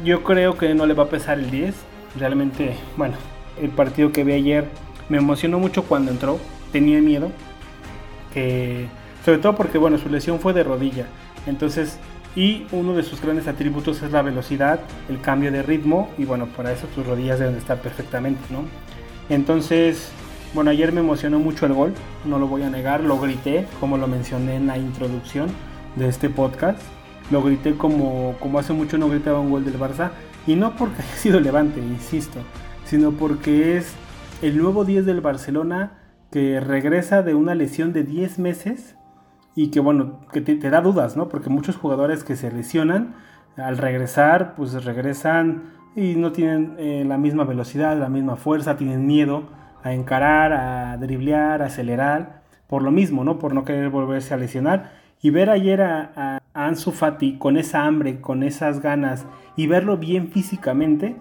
Yo 0.04 0.22
creo 0.22 0.56
que 0.56 0.74
no 0.74 0.86
le 0.86 0.94
va 0.94 1.04
a 1.04 1.08
pesar 1.08 1.38
el 1.38 1.50
10. 1.50 1.74
Realmente, 2.18 2.74
bueno, 2.96 3.14
el 3.60 3.70
partido 3.70 4.12
que 4.12 4.24
vi 4.24 4.32
ayer 4.32 4.68
me 5.08 5.18
emocionó 5.18 5.58
mucho 5.58 5.84
cuando 5.84 6.10
entró. 6.10 6.38
Tenía 6.72 7.00
miedo. 7.00 7.30
Que, 8.32 8.86
sobre 9.24 9.38
todo 9.38 9.56
porque, 9.56 9.78
bueno, 9.78 9.98
su 9.98 10.08
lesión 10.08 10.40
fue 10.40 10.52
de 10.52 10.62
rodilla. 10.62 11.06
Entonces, 11.46 11.98
y 12.36 12.66
uno 12.70 12.94
de 12.94 13.02
sus 13.02 13.20
grandes 13.20 13.48
atributos 13.48 14.02
es 14.02 14.12
la 14.12 14.22
velocidad, 14.22 14.80
el 15.08 15.20
cambio 15.20 15.50
de 15.50 15.62
ritmo. 15.62 16.10
Y 16.16 16.24
bueno, 16.24 16.46
para 16.46 16.72
eso 16.72 16.86
sus 16.94 17.06
rodillas 17.06 17.38
deben 17.38 17.56
estar 17.56 17.80
perfectamente, 17.80 18.40
¿no? 18.50 18.64
Entonces, 19.28 20.12
bueno, 20.54 20.70
ayer 20.70 20.92
me 20.92 21.00
emocionó 21.00 21.38
mucho 21.38 21.66
el 21.66 21.74
gol. 21.74 21.94
No 22.24 22.38
lo 22.38 22.48
voy 22.48 22.62
a 22.62 22.70
negar. 22.70 23.02
Lo 23.02 23.18
grité, 23.18 23.66
como 23.78 23.96
lo 23.96 24.06
mencioné 24.06 24.56
en 24.56 24.66
la 24.66 24.78
introducción 24.78 25.48
de 25.96 26.08
este 26.08 26.30
podcast 26.30 26.80
lo 27.30 27.42
grité 27.42 27.76
como, 27.76 28.34
como 28.40 28.58
hace 28.58 28.72
mucho 28.72 28.98
no 28.98 29.08
gritaba 29.08 29.40
un 29.40 29.50
gol 29.50 29.64
del 29.64 29.78
Barça. 29.78 30.10
Y 30.46 30.56
no 30.56 30.74
porque 30.76 31.02
haya 31.02 31.16
sido 31.16 31.40
Levante, 31.40 31.80
insisto, 31.80 32.40
sino 32.84 33.12
porque 33.12 33.76
es 33.76 33.94
el 34.42 34.58
nuevo 34.58 34.84
10 34.84 35.06
del 35.06 35.20
Barcelona 35.20 35.98
que 36.30 36.60
regresa 36.60 37.22
de 37.22 37.34
una 37.34 37.54
lesión 37.54 37.92
de 37.92 38.04
10 38.04 38.38
meses 38.38 38.96
y 39.54 39.70
que 39.70 39.80
bueno, 39.80 40.20
que 40.32 40.40
te, 40.40 40.56
da 40.70 40.80
dudas, 40.80 41.16
¿no? 41.16 41.28
Porque 41.28 41.50
muchos 41.50 41.76
jugadores 41.76 42.24
que 42.24 42.36
se 42.36 42.52
lesionan 42.52 43.16
al 43.56 43.78
regresar, 43.78 44.54
pues 44.54 44.84
regresan 44.84 45.64
y 45.96 46.14
no 46.14 46.32
tienen 46.32 46.76
eh, 46.78 47.04
la 47.06 47.18
misma 47.18 47.44
velocidad, 47.44 47.98
la 47.98 48.08
misma 48.08 48.36
fuerza, 48.36 48.76
tienen 48.76 49.06
miedo 49.06 49.48
a 49.82 49.92
encarar, 49.92 50.52
a 50.52 50.96
driblear, 50.96 51.62
a 51.62 51.66
acelerar, 51.66 52.42
por 52.66 52.82
lo 52.82 52.90
mismo, 52.90 53.24
¿no? 53.24 53.38
Por 53.38 53.54
no 53.54 53.64
querer 53.64 53.90
volverse 53.90 54.34
a 54.34 54.36
lesionar. 54.36 54.92
Y 55.22 55.30
ver 55.30 55.50
ayer 55.50 55.82
a, 55.82 56.40
Ansu 56.54 56.92
Fati 56.92 57.36
con 57.36 57.56
esa 57.56 57.84
hambre, 57.84 58.20
con 58.20 58.42
esas 58.42 58.80
ganas 58.80 59.26
y 59.56 59.66
verlo 59.66 59.98
bien 59.98 60.28
físicamente 60.28 61.14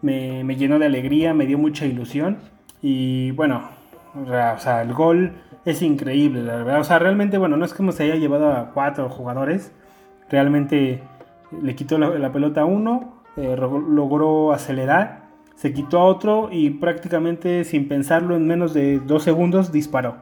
me, 0.00 0.44
llenó 0.56 0.78
de 0.78 0.86
alegría, 0.86 1.34
me 1.34 1.46
dio 1.46 1.58
mucha 1.58 1.86
ilusión 1.86 2.38
y 2.82 3.32
bueno, 3.32 3.68
o 4.14 4.58
sea, 4.58 4.82
el 4.82 4.94
gol 4.94 5.32
es 5.64 5.82
increíble, 5.82 6.42
la 6.42 6.56
verdad. 6.56 6.80
O 6.80 6.84
sea, 6.84 6.98
realmente, 6.98 7.38
bueno, 7.38 7.56
no 7.56 7.64
es 7.64 7.74
como 7.74 7.90
se 7.90 8.04
haya 8.04 8.14
llevado 8.14 8.52
a 8.52 8.70
cuatro 8.72 9.08
jugadores, 9.08 9.72
realmente 10.30 11.02
le 11.62 11.74
quitó 11.74 11.98
la, 11.98 12.32
pelota 12.32 12.62
a 12.62 12.64
uno, 12.64 13.22
eh, 13.36 13.56
logró 13.56 14.52
acelerar, 14.52 15.25
se 15.56 15.72
quitó 15.72 15.98
a 15.98 16.04
otro 16.04 16.50
y 16.52 16.70
prácticamente 16.70 17.64
sin 17.64 17.88
pensarlo 17.88 18.36
en 18.36 18.46
menos 18.46 18.74
de 18.74 19.00
dos 19.00 19.24
segundos 19.24 19.72
disparó. 19.72 20.18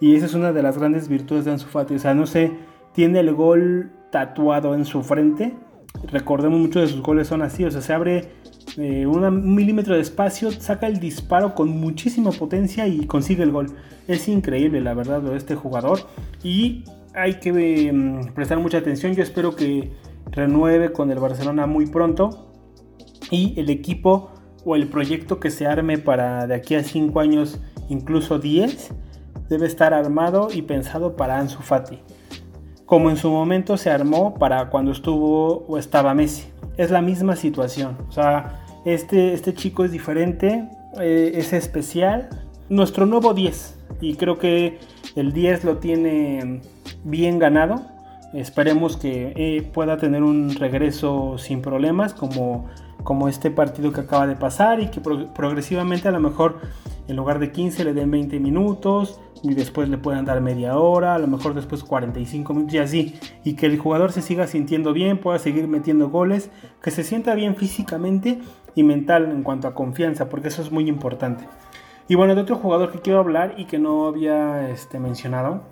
Y 0.00 0.14
esa 0.14 0.26
es 0.26 0.34
una 0.34 0.52
de 0.52 0.62
las 0.62 0.78
grandes 0.78 1.08
virtudes 1.08 1.44
de 1.44 1.50
Ansu 1.52 1.66
Fati. 1.66 1.94
O 1.94 1.98
sea, 1.98 2.14
no 2.14 2.26
sé, 2.26 2.52
tiene 2.92 3.20
el 3.20 3.34
gol 3.34 3.90
tatuado 4.10 4.74
en 4.74 4.84
su 4.84 5.02
frente. 5.02 5.54
Recordemos 6.10 6.58
muchos 6.60 6.82
de 6.82 6.88
sus 6.88 7.02
goles 7.02 7.26
son 7.28 7.42
así, 7.42 7.64
o 7.64 7.70
sea, 7.70 7.80
se 7.80 7.92
abre 7.92 8.28
eh, 8.76 9.06
un 9.06 9.54
milímetro 9.54 9.94
de 9.94 10.02
espacio, 10.02 10.50
saca 10.50 10.86
el 10.86 11.00
disparo 11.00 11.54
con 11.54 11.68
muchísima 11.70 12.30
potencia 12.30 12.86
y 12.86 13.06
consigue 13.06 13.42
el 13.42 13.50
gol. 13.50 13.68
Es 14.06 14.28
increíble, 14.28 14.80
la 14.80 14.94
verdad, 14.94 15.22
de 15.22 15.36
este 15.36 15.54
jugador. 15.54 16.00
Y 16.42 16.84
hay 17.14 17.34
que 17.40 17.88
em, 17.88 18.32
prestar 18.34 18.58
mucha 18.58 18.78
atención. 18.78 19.14
Yo 19.14 19.22
espero 19.22 19.56
que 19.56 19.90
renueve 20.30 20.92
con 20.92 21.10
el 21.10 21.18
Barcelona 21.18 21.66
muy 21.66 21.86
pronto. 21.86 22.52
Y 23.30 23.58
el 23.58 23.70
equipo 23.70 24.30
o 24.66 24.76
el 24.76 24.88
proyecto 24.88 25.40
que 25.40 25.50
se 25.50 25.66
arme 25.66 25.96
para 25.96 26.46
de 26.46 26.54
aquí 26.54 26.74
a 26.74 26.84
5 26.84 27.18
años, 27.20 27.58
incluso 27.88 28.38
10, 28.38 28.90
debe 29.48 29.66
estar 29.66 29.94
armado 29.94 30.48
y 30.52 30.60
pensado 30.60 31.16
para 31.16 31.38
Ansu 31.38 31.62
Fati 31.62 32.02
como 32.86 33.10
en 33.10 33.16
su 33.16 33.30
momento 33.30 33.76
se 33.76 33.90
armó 33.90 34.34
para 34.34 34.70
cuando 34.70 34.92
estuvo 34.92 35.64
o 35.68 35.76
estaba 35.76 36.14
Messi. 36.14 36.46
Es 36.76 36.90
la 36.90 37.02
misma 37.02 37.36
situación. 37.36 37.96
O 38.08 38.12
sea, 38.12 38.62
este, 38.84 39.34
este 39.34 39.52
chico 39.54 39.84
es 39.84 39.90
diferente, 39.90 40.68
eh, 41.00 41.32
es 41.34 41.52
especial. 41.52 42.28
Nuestro 42.68 43.04
nuevo 43.04 43.34
10. 43.34 43.76
Y 44.00 44.14
creo 44.14 44.38
que 44.38 44.78
el 45.16 45.32
10 45.32 45.64
lo 45.64 45.78
tiene 45.78 46.60
bien 47.04 47.38
ganado. 47.38 47.82
Esperemos 48.32 48.96
que 48.96 49.32
eh, 49.36 49.62
pueda 49.62 49.96
tener 49.96 50.22
un 50.22 50.54
regreso 50.54 51.38
sin 51.38 51.62
problemas 51.62 52.14
como, 52.14 52.66
como 53.06 53.28
este 53.28 53.52
partido 53.52 53.92
que 53.92 54.00
acaba 54.00 54.26
de 54.26 54.34
pasar 54.34 54.80
y 54.80 54.88
que 54.88 55.00
progresivamente 55.00 56.08
a 56.08 56.10
lo 56.10 56.18
mejor 56.18 56.58
en 57.06 57.14
lugar 57.14 57.38
de 57.38 57.52
15 57.52 57.84
le 57.84 57.94
den 57.94 58.10
20 58.10 58.40
minutos 58.40 59.20
y 59.44 59.54
después 59.54 59.88
le 59.88 59.96
puedan 59.96 60.24
dar 60.24 60.40
media 60.40 60.76
hora, 60.76 61.14
a 61.14 61.18
lo 61.20 61.28
mejor 61.28 61.54
después 61.54 61.84
45 61.84 62.52
minutos 62.52 62.74
y 62.74 62.78
así, 62.78 63.14
y 63.44 63.54
que 63.54 63.66
el 63.66 63.78
jugador 63.78 64.10
se 64.10 64.22
siga 64.22 64.48
sintiendo 64.48 64.92
bien, 64.92 65.18
pueda 65.18 65.38
seguir 65.38 65.68
metiendo 65.68 66.10
goles, 66.10 66.50
que 66.82 66.90
se 66.90 67.04
sienta 67.04 67.36
bien 67.36 67.54
físicamente 67.54 68.40
y 68.74 68.82
mental 68.82 69.30
en 69.30 69.44
cuanto 69.44 69.68
a 69.68 69.74
confianza, 69.74 70.28
porque 70.28 70.48
eso 70.48 70.60
es 70.60 70.72
muy 70.72 70.88
importante. 70.88 71.44
Y 72.08 72.16
bueno, 72.16 72.34
de 72.34 72.40
otro 72.40 72.56
jugador 72.56 72.90
que 72.90 72.98
quiero 72.98 73.20
hablar 73.20 73.54
y 73.56 73.66
que 73.66 73.78
no 73.78 74.08
había 74.08 74.68
este, 74.70 74.98
mencionado 74.98 75.62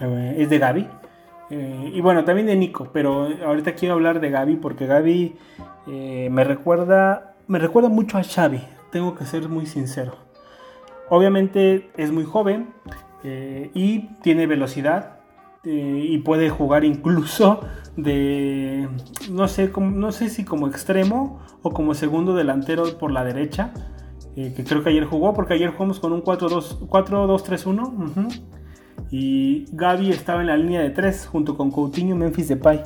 eh, 0.00 0.36
es 0.38 0.48
de 0.48 0.58
Gaby. 0.58 0.88
Eh, 1.50 1.90
y 1.92 2.00
bueno, 2.00 2.24
también 2.24 2.46
de 2.46 2.56
Nico, 2.56 2.88
pero 2.90 3.28
ahorita 3.44 3.74
quiero 3.74 3.94
hablar 3.94 4.20
de 4.20 4.30
Gaby 4.30 4.56
porque 4.56 4.86
Gaby 4.86 5.36
eh, 5.86 6.28
me 6.30 6.44
recuerda 6.44 7.32
me 7.48 7.58
recuerda 7.58 7.88
mucho 7.88 8.18
a 8.18 8.22
Xavi, 8.22 8.60
tengo 8.90 9.14
que 9.14 9.24
ser 9.26 9.48
muy 9.48 9.66
sincero. 9.66 10.16
Obviamente 11.10 11.90
es 11.96 12.12
muy 12.12 12.24
joven 12.24 12.68
eh, 13.24 13.70
y 13.74 14.08
tiene 14.22 14.46
velocidad, 14.46 15.18
eh, 15.64 16.06
y 16.08 16.18
puede 16.18 16.50
jugar 16.50 16.84
incluso 16.84 17.60
de, 17.96 18.88
no 19.30 19.48
sé, 19.48 19.70
no 19.76 20.12
sé 20.12 20.28
si 20.30 20.44
como 20.44 20.66
extremo 20.66 21.40
o 21.62 21.72
como 21.72 21.94
segundo 21.94 22.34
delantero 22.34 22.98
por 22.98 23.12
la 23.12 23.24
derecha, 23.24 23.72
que 24.34 24.64
creo 24.66 24.82
que 24.82 24.88
ayer 24.88 25.04
jugó, 25.04 25.34
porque 25.34 25.52
ayer 25.54 25.70
jugamos 25.72 26.00
con 26.00 26.14
un 26.14 26.22
4-2-3-1. 26.22 28.42
Y 29.10 29.66
Gaby 29.72 30.10
estaba 30.10 30.40
en 30.40 30.46
la 30.46 30.56
línea 30.56 30.80
de 30.80 30.88
3 30.88 31.26
junto 31.26 31.54
con 31.54 31.70
Coutinho 31.70 32.14
y 32.14 32.18
Memphis 32.18 32.48
Depay. 32.48 32.82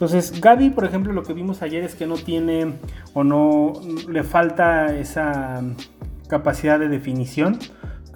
Entonces, 0.00 0.40
Gaby, 0.40 0.70
por 0.70 0.86
ejemplo, 0.86 1.12
lo 1.12 1.22
que 1.24 1.34
vimos 1.34 1.60
ayer 1.60 1.84
es 1.84 1.94
que 1.94 2.06
no 2.06 2.14
tiene 2.14 2.72
o 3.12 3.22
no 3.22 3.74
le 4.08 4.24
falta 4.24 4.96
esa 4.96 5.62
capacidad 6.26 6.78
de 6.78 6.88
definición, 6.88 7.58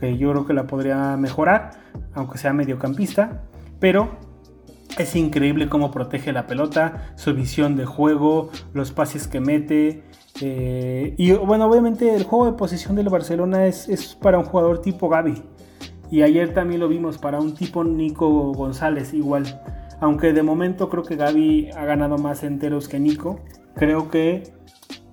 que 0.01 0.17
yo 0.17 0.31
creo 0.31 0.47
que 0.47 0.55
la 0.55 0.67
podría 0.67 1.19
mejorar, 1.19 1.73
aunque 2.15 2.39
sea 2.39 2.55
mediocampista, 2.55 3.43
pero 3.81 4.17
es 4.97 5.15
increíble 5.15 5.69
cómo 5.69 5.91
protege 5.91 6.33
la 6.33 6.47
pelota, 6.47 7.13
su 7.17 7.35
visión 7.35 7.77
de 7.77 7.85
juego, 7.85 8.49
los 8.73 8.91
pases 8.91 9.29
que 9.29 9.41
mete. 9.41 10.05
Eh, 10.41 11.15
y 11.19 11.33
bueno, 11.33 11.67
obviamente 11.67 12.15
el 12.15 12.25
juego 12.25 12.47
de 12.47 12.53
posición 12.53 12.97
del 12.97 13.11
Barcelona 13.11 13.67
es, 13.67 13.91
es 13.91 14.15
para 14.15 14.39
un 14.39 14.47
jugador 14.47 14.81
tipo 14.81 15.11
Gaby. 15.11 15.43
Y 16.11 16.23
ayer 16.23 16.55
también 16.55 16.81
lo 16.81 16.89
vimos 16.89 17.19
para 17.19 17.41
un 17.41 17.55
tipo 17.55 17.85
Nico 17.85 18.55
González 18.55 19.13
igual. 19.13 19.45
Aunque 20.01 20.33
de 20.33 20.43
momento 20.43 20.89
creo 20.89 21.03
que 21.03 21.17
Gaby 21.17 21.71
ha 21.77 21.85
ganado 21.85 22.19
más 22.19 22.43
enteros 22.43 22.89
que 22.89 23.01
Nico. 23.01 23.41
Creo 23.75 24.11
que 24.11 24.43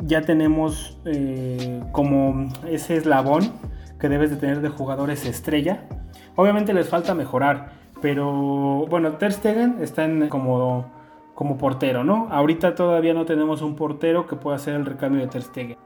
ya 0.06 0.22
tenemos 0.22 1.00
eh, 1.06 1.82
como 1.92 2.50
ese 2.68 2.98
eslabón 2.98 3.52
que 4.00 4.10
debes 4.10 4.32
de 4.32 4.38
tener 4.38 4.62
de 4.62 4.70
jugadores 4.70 5.26
estrella. 5.26 5.88
Obviamente 6.36 6.74
les 6.74 6.90
falta 6.90 7.14
mejorar, 7.14 7.72
pero 8.02 8.86
bueno, 8.90 9.14
Ter 9.14 9.34
Stegen 9.34 9.78
está 9.82 10.06
en 10.06 10.28
como, 10.30 10.92
como 11.36 11.58
portero, 11.58 12.04
¿no? 12.04 12.28
Ahorita 12.32 12.74
todavía 12.74 13.14
no 13.14 13.26
tenemos 13.26 13.62
un 13.62 13.76
portero 13.76 14.28
que 14.28 14.36
pueda 14.36 14.56
hacer 14.56 14.74
el 14.74 14.86
recambio 14.86 15.22
de 15.22 15.28
Ter 15.28 15.44
Stegen. 15.44 15.78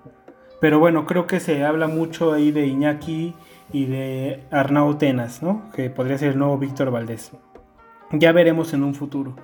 Pero 0.62 0.80
bueno, 0.80 1.06
creo 1.06 1.28
que 1.28 1.40
se 1.40 1.66
habla 1.66 1.88
mucho 1.88 2.32
ahí 2.32 2.52
de 2.52 2.66
Iñaki 2.68 3.36
y 3.74 3.86
de 3.86 4.44
Arnau 4.52 4.96
Tenas, 4.96 5.44
¿no? 5.44 5.70
Que 5.76 5.90
podría 5.90 6.18
ser 6.18 6.32
el 6.32 6.40
nuevo 6.40 6.58
Víctor 6.58 6.92
Valdés. 6.92 7.34
Ya 8.12 8.32
veremos 8.32 8.74
en 8.74 8.84
un 8.84 8.96
futuro. 8.96 9.36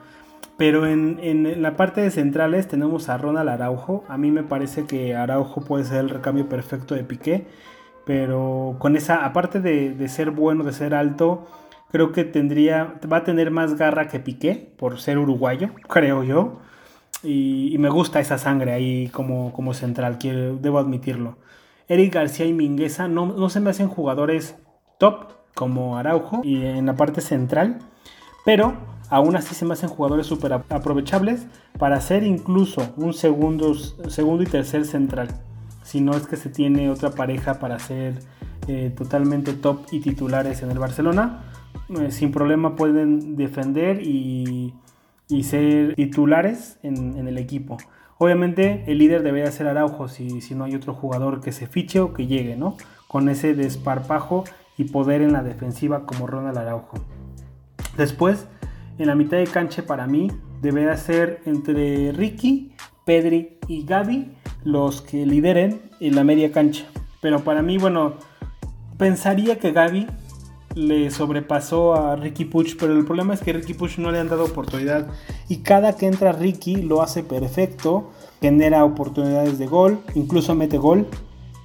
Pero 0.58 0.86
en, 0.86 1.62
la 1.62 1.76
parte 1.76 2.02
de 2.02 2.12
centrales 2.12 2.68
tenemos 2.68 3.10
a 3.10 3.18
Ronald 3.18 3.50
Araujo. 3.50 4.04
A 4.08 4.18
mí 4.18 4.30
me 4.30 4.44
parece 4.44 4.86
que 4.86 5.16
Araujo 5.16 5.62
puede 5.62 5.86
ser 5.86 6.02
el 6.02 6.10
recambio 6.10 6.48
perfecto 6.48 6.94
de 6.94 7.04
Piqué. 7.04 7.48
Pero 8.06 8.76
con 8.80 8.96
esa, 8.96 9.26
aparte 9.26 9.60
de, 9.60 10.08
ser 10.08 10.32
bueno, 10.32 10.64
de 10.64 10.74
ser 10.74 10.94
alto, 10.94 11.48
creo 11.92 12.12
que 12.12 12.24
tendría, 12.26 12.96
va 13.12 13.18
a 13.18 13.24
tener 13.24 13.52
más 13.52 13.76
garra 13.76 14.08
que 14.08 14.20
Piqué 14.20 14.72
por 14.78 15.00
ser 15.00 15.18
uruguayo, 15.18 15.72
creo 15.88 16.24
yo. 16.24 16.60
Y, 17.24 17.76
me 17.80 17.90
gusta 17.90 18.20
esa 18.20 18.38
sangre 18.38 18.72
ahí 18.72 19.10
como, 19.10 19.54
como 19.54 19.74
central, 19.74 20.18
quiero, 20.20 20.58
debo 20.58 20.80
admitirlo. 20.80 21.38
Eric 21.88 22.14
García 22.14 22.46
y 22.46 22.54
Mingueza 22.54 23.08
no, 23.08 23.26
no 23.26 23.50
se 23.50 23.60
me 23.60 23.72
hacen 23.72 23.88
jugadores 23.88 24.56
top 24.98 25.32
como 25.56 25.98
Araujo 25.98 26.42
y 26.44 26.64
en 26.66 26.86
la 26.86 26.96
parte 26.96 27.22
central 27.22 27.80
pero 28.46 28.74
aún 29.10 29.36
así 29.36 29.54
se 29.56 29.66
me 29.66 29.74
hacen 29.74 29.90
jugadores 29.90 30.26
súper 30.26 30.54
aprovechables 30.54 31.46
para 31.78 32.00
ser 32.02 32.24
incluso 32.24 32.94
un 32.98 33.14
segundo, 33.14 33.74
y 34.42 34.46
tercer 34.46 34.86
central. 34.86 35.28
Si 35.84 36.00
no 36.00 36.14
es 36.14 36.28
que 36.28 36.38
se 36.38 36.50
tiene 36.50 36.90
otra 36.90 37.12
pareja 37.12 37.60
para 37.60 37.78
ser 37.80 38.20
eh, 38.68 38.94
totalmente 38.96 39.54
top 39.54 39.86
y 39.92 40.00
titulares 40.00 40.64
en 40.64 40.72
el 40.72 40.80
Barcelona, 40.80 41.44
eh, 42.00 42.12
sin 42.12 42.32
problema 42.32 42.76
pueden 42.76 43.36
defender 43.36 44.02
y, 44.02 44.74
ser 45.44 45.96
titulares 45.96 46.78
en, 46.84 47.28
el 47.28 47.38
equipo. 47.38 47.78
Obviamente 48.18 48.84
el 48.88 48.98
líder 48.98 49.24
debería 49.24 49.52
ser 49.52 49.68
Araujo 49.68 50.08
si, 50.08 50.42
si 50.42 50.56
no 50.56 50.66
hay 50.66 50.76
otro 50.76 50.94
jugador 50.94 51.42
que 51.42 51.52
se 51.52 51.68
fiche 51.68 52.00
o 52.00 52.14
que 52.14 52.28
llegue, 52.28 52.56
¿no? 52.56 52.76
Con 53.08 53.30
ese 53.30 53.56
desparpajo 53.56 54.44
y 54.78 54.86
poder 54.86 55.22
en 55.22 55.34
la 55.34 55.42
defensiva 55.42 56.06
como 56.06 56.28
Ronald 56.28 56.58
Araujo. 56.58 56.98
Después, 58.02 58.48
en 58.98 59.06
la 59.06 59.14
mitad 59.14 59.38
de 59.38 59.46
cancha 59.46 59.86
para 59.86 60.08
mí 60.08 60.32
deberá 60.60 60.98
ser 60.98 61.40
entre 61.46 62.12
Ricky, 62.12 62.72
Pedri 63.06 63.60
y 63.68 63.86
Gaby 63.86 64.32
los 64.64 65.04
que 65.04 65.24
lideren 65.24 65.84
en 66.00 66.16
la 66.16 66.24
media 66.24 66.52
cancha. 66.52 66.86
Pero 67.22 67.42
para 67.44 67.62
mí, 67.62 67.78
bueno, 67.78 68.14
pensaría 68.98 69.60
que 69.60 69.72
Gaby 69.72 70.08
le 70.74 71.12
sobrepasó 71.12 71.94
a 71.94 72.16
Ricky 72.16 72.46
Puch, 72.46 72.76
pero 72.80 72.98
el 72.98 73.06
problema 73.06 73.36
es 73.36 73.42
que 73.42 73.54
Ricky 73.54 73.76
Puch 73.76 74.00
no 74.00 74.10
le 74.10 74.18
han 74.18 74.30
dado 74.30 74.46
oportunidad 74.46 75.08
y 75.48 75.58
cada 75.58 75.96
que 75.96 76.08
entra 76.08 76.32
Ricky 76.32 76.78
lo 76.78 77.04
hace 77.04 77.22
perfecto, 77.22 78.10
genera 78.42 78.84
oportunidades 78.84 79.60
de 79.60 79.68
gol, 79.68 80.00
incluso 80.16 80.56
mete 80.56 80.80
gol. 80.80 81.06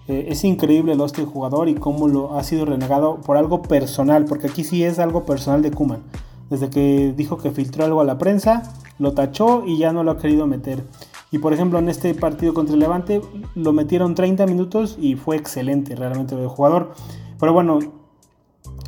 Eh, 0.07 0.27
es 0.29 0.45
increíble 0.45 0.93
el 0.93 1.01
este 1.01 1.25
jugador 1.25 1.71
y 1.71 1.75
cómo 1.77 2.09
lo 2.09 2.39
ha 2.39 2.45
sido 2.45 2.67
renegado 2.67 3.23
por 3.23 3.39
algo 3.39 3.63
personal, 3.63 4.27
porque 4.27 4.49
aquí 4.49 4.63
sí 4.65 4.85
es 4.85 4.99
algo 4.99 5.25
personal 5.25 5.63
de 5.63 5.71
Kuman. 5.71 6.03
Desde 6.51 6.71
que 6.71 7.13
dijo 7.17 7.39
que 7.39 7.51
filtró 7.51 7.85
algo 7.85 8.01
a 8.01 8.05
la 8.05 8.19
prensa, 8.19 8.75
lo 8.99 9.13
tachó 9.13 9.65
y 9.67 9.79
ya 9.79 9.93
no 9.93 10.05
lo 10.05 10.13
ha 10.13 10.19
querido 10.19 10.47
meter. 10.47 10.85
Y 11.31 11.39
por 11.39 11.53
ejemplo, 11.53 11.79
en 11.79 11.89
este 11.89 12.15
partido 12.15 12.55
contra 12.55 12.75
el 12.75 12.81
Levante 12.81 13.21
lo 13.55 13.73
metieron 13.73 14.15
30 14.15 14.47
minutos 14.47 14.97
y 15.01 15.17
fue 15.17 15.37
excelente 15.37 15.97
realmente 15.97 16.35
el 16.35 16.49
jugador. 16.49 16.93
Pero 17.39 17.53
bueno, 17.53 17.79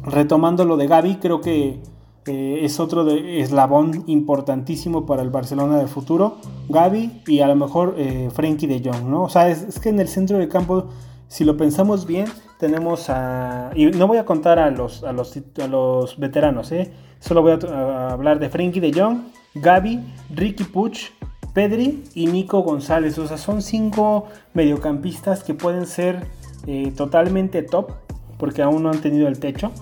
retomando 0.05 0.65
lo 0.65 0.77
de 0.77 0.87
Gaby, 0.87 1.17
creo 1.17 1.41
que 1.41 1.81
eh, 2.27 2.61
es 2.63 2.79
otro 2.79 3.05
de, 3.05 3.41
eslabón 3.41 4.05
importantísimo 4.07 5.07
para 5.07 5.23
el 5.23 5.31
Barcelona 5.31 5.79
del 5.79 5.89
futuro. 5.89 6.37
Gaby 6.69 7.23
y 7.27 7.41
a 7.41 7.49
lo 7.49 7.57
mejor 7.57 7.95
eh, 7.97 8.31
de 8.37 8.83
Jong, 8.85 9.09
¿no? 9.09 9.23
O 9.25 9.29
sea, 9.29 9.49
es, 9.49 9.79
que 9.81 9.89
en 9.89 9.99
el 9.99 10.09
centro 10.09 10.39
del 10.39 10.49
campo, 10.49 10.87
si 11.29 11.45
lo 11.45 11.57
pensamos 11.57 12.07
bien, 12.07 12.27
tenemos 12.59 13.11
a. 13.11 13.71
Y 13.75 13.87
no 13.87 14.07
voy 14.07 14.19
a 14.19 14.25
contar 14.25 14.59
a 14.59 14.71
los, 14.71 15.05
a 15.05 15.13
los, 15.13 15.39
a 15.63 15.67
los 15.67 16.19
veteranos, 16.19 16.73
¿eh? 16.73 16.91
Solo 17.21 17.43
voy 17.43 17.53
a, 17.53 18.11
hablar 18.11 18.39
de 18.39 18.49
Frenkie 18.49 18.81
de 18.81 18.99
Jong, 18.99 19.19
Gaby, 19.55 20.01
Ricky 20.35 20.65
Puch, 20.65 21.11
Pedri 21.53 22.05
y 22.15 22.27
Nico 22.27 22.61
González. 22.63 23.19
O 23.19 23.27
sea, 23.27 23.37
son 23.37 23.61
cinco 23.61 24.27
mediocampistas 24.55 25.45
que 25.45 25.55
pueden 25.55 25.87
ser 25.87 26.27
eh, 26.67 26.93
totalmente 26.97 27.63
top 27.63 27.93
porque 28.39 28.63
aún 28.63 28.83
no 28.83 28.91
han 28.91 29.01
tenido 29.01 29.29
el 29.29 29.39
techo. 29.39 29.73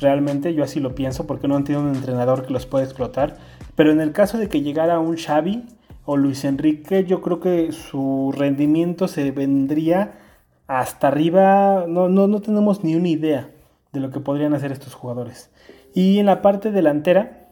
Realmente 0.00 0.54
yo 0.54 0.64
así 0.64 0.80
lo 0.80 0.94
pienso 0.94 1.26
porque 1.26 1.48
no 1.48 1.56
han 1.56 1.64
tenido 1.64 1.82
un 1.82 1.94
entrenador 1.94 2.46
que 2.46 2.52
los 2.52 2.66
pueda 2.66 2.84
explotar. 2.84 3.36
Pero 3.74 3.92
en 3.92 4.00
el 4.00 4.12
caso 4.12 4.38
de 4.38 4.48
que 4.48 4.62
llegara 4.62 4.98
un 4.98 5.16
Xavi 5.16 5.66
o 6.04 6.16
Luis 6.16 6.44
Enrique, 6.44 7.04
yo 7.04 7.20
creo 7.20 7.40
que 7.40 7.72
su 7.72 8.32
rendimiento 8.34 9.08
se 9.08 9.30
vendría 9.32 10.25
hasta 10.66 11.08
arriba. 11.08 11.86
No, 11.88 12.08
no, 12.08 12.26
no 12.26 12.40
tenemos 12.40 12.84
ni 12.84 12.94
una 12.94 13.08
idea 13.08 13.50
de 13.92 14.00
lo 14.00 14.10
que 14.10 14.20
podrían 14.20 14.54
hacer 14.54 14.72
estos 14.72 14.94
jugadores. 14.94 15.50
Y 15.94 16.18
en 16.18 16.26
la 16.26 16.42
parte 16.42 16.70
delantera, 16.70 17.48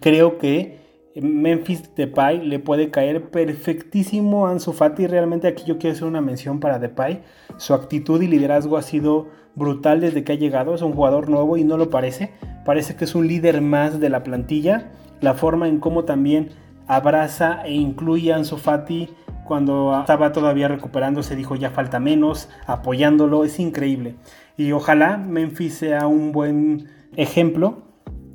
creo 0.00 0.38
que 0.38 0.78
Memphis 1.16 1.94
Depay 1.94 2.46
le 2.46 2.58
puede 2.58 2.90
caer 2.90 3.30
perfectísimo 3.30 4.46
a 4.46 4.50
Ansu 4.50 4.72
Fati. 4.72 5.06
Realmente 5.06 5.48
aquí 5.48 5.64
yo 5.66 5.78
quiero 5.78 5.94
hacer 5.94 6.06
una 6.06 6.20
mención 6.20 6.60
para 6.60 6.78
Depay. 6.78 7.22
Su 7.56 7.74
actitud 7.74 8.20
y 8.22 8.26
liderazgo 8.26 8.76
ha 8.76 8.82
sido 8.82 9.28
brutal 9.54 10.00
desde 10.00 10.24
que 10.24 10.32
ha 10.32 10.36
llegado. 10.36 10.74
Es 10.74 10.82
un 10.82 10.92
jugador 10.92 11.28
nuevo 11.28 11.56
y 11.56 11.64
no 11.64 11.76
lo 11.76 11.90
parece. 11.90 12.32
Parece 12.64 12.96
que 12.96 13.04
es 13.04 13.14
un 13.14 13.26
líder 13.26 13.60
más 13.62 13.98
de 14.00 14.10
la 14.10 14.22
plantilla. 14.22 14.92
La 15.20 15.34
forma 15.34 15.68
en 15.68 15.80
cómo 15.80 16.04
también 16.04 16.50
abraza 16.86 17.62
e 17.64 17.72
incluye 17.72 18.32
a 18.32 18.36
Ansu 18.36 18.56
Fati 18.56 19.08
cuando 19.48 19.98
estaba 19.98 20.30
todavía 20.30 20.68
recuperándose 20.68 21.34
dijo 21.34 21.56
ya 21.56 21.70
falta 21.70 21.98
menos, 21.98 22.48
apoyándolo, 22.66 23.44
es 23.44 23.58
increíble. 23.58 24.14
Y 24.56 24.72
ojalá 24.72 25.16
Memphis 25.16 25.74
sea 25.74 26.06
un 26.06 26.30
buen 26.30 26.86
ejemplo, 27.16 27.88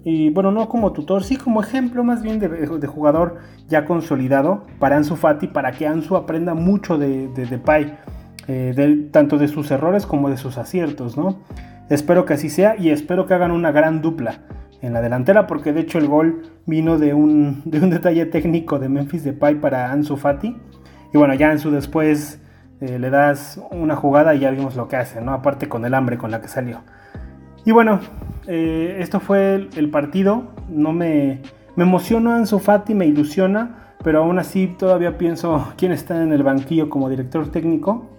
y 0.03 0.31
bueno, 0.31 0.51
no 0.51 0.67
como 0.67 0.91
tutor, 0.91 1.23
sí 1.23 1.37
como 1.37 1.61
ejemplo 1.61 2.03
más 2.03 2.21
bien 2.21 2.39
de, 2.39 2.87
jugador 2.87 3.37
ya 3.69 3.85
consolidado 3.85 4.65
para 4.79 4.97
Ansu 4.97 5.15
Fati, 5.15 5.47
para 5.47 5.71
que 5.71 5.87
Ansu 5.87 6.17
aprenda 6.17 6.53
mucho 6.53 6.97
de, 6.97 7.29
de, 7.29 7.57
Pai, 7.57 7.97
eh, 8.47 9.07
tanto 9.11 9.37
de 9.37 9.47
sus 9.47 9.71
errores 9.71 10.05
como 10.05 10.29
de 10.29 10.35
sus 10.35 10.57
aciertos, 10.57 11.15
¿no? 11.15 11.39
Espero 11.89 12.25
que 12.25 12.33
así 12.33 12.49
sea 12.49 12.75
y 12.77 12.89
espero 12.89 13.27
que 13.27 13.33
hagan 13.33 13.51
una 13.51 13.71
gran 13.71 14.01
dupla 14.01 14.39
en 14.81 14.91
la 14.91 15.01
delantera, 15.01 15.47
porque 15.47 15.71
de 15.71 15.81
hecho 15.81 15.97
el 15.97 16.07
gol 16.07 16.41
vino 16.65 16.97
de 16.97 17.13
un, 17.13 17.61
de 17.63 17.79
un 17.79 17.89
detalle 17.89 18.25
técnico 18.25 18.79
de 18.79 18.89
Memphis 18.89 19.23
Depay 19.23 19.55
para 19.55 19.91
Ansu 19.91 20.17
Fati. 20.17 20.57
Y 21.13 21.17
bueno, 21.17 21.33
ya 21.35 21.51
Ansu 21.51 21.69
después 21.69 22.41
eh, 22.81 22.97
le 22.99 23.09
das 23.09 23.61
una 23.71 23.95
jugada 23.95 24.33
y 24.35 24.39
ya 24.39 24.51
vimos 24.51 24.75
lo 24.75 24.87
que 24.87 24.95
hace, 24.95 25.21
¿no? 25.21 25.33
Aparte 25.33 25.69
con 25.69 25.85
el 25.85 25.93
hambre 25.93 26.17
con 26.17 26.31
la 26.31 26.41
que 26.41 26.47
salió. 26.47 26.81
Y 27.65 27.71
bueno, 27.71 27.99
eh, 28.47 28.97
esto 28.99 29.19
fue 29.19 29.69
el, 29.75 29.89
partido. 29.89 30.51
No 30.67 30.91
me, 30.91 31.41
me 31.75 31.83
emociona 31.83 32.35
Ansu 32.35 32.59
Fati, 32.59 32.95
me 32.95 33.05
ilusiona, 33.05 33.93
pero 34.03 34.23
aún 34.23 34.39
así 34.39 34.67
todavía 34.67 35.17
pienso 35.17 35.73
quién 35.77 35.91
está 35.91 36.21
en 36.21 36.33
el 36.33 36.43
banquillo 36.43 36.89
como 36.89 37.09
director 37.09 37.49
técnico. 37.51 38.09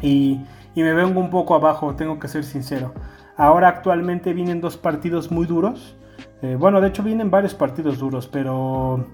Y, 0.00 0.40
y 0.74 0.82
me 0.82 0.94
vengo 0.94 1.20
un 1.20 1.30
poco 1.30 1.54
abajo, 1.54 1.94
tengo 1.94 2.18
que 2.18 2.28
ser 2.28 2.44
sincero. 2.44 2.92
Ahora 3.36 3.68
actualmente 3.68 4.32
vienen 4.32 4.60
dos 4.60 4.78
partidos 4.78 5.30
muy 5.30 5.46
duros. 5.46 5.96
Eh, 6.42 6.56
bueno, 6.58 6.80
de 6.80 6.88
hecho 6.88 7.02
vienen 7.02 7.30
varios 7.30 7.54
partidos 7.54 7.98
duros, 7.98 8.26
pero... 8.26 9.06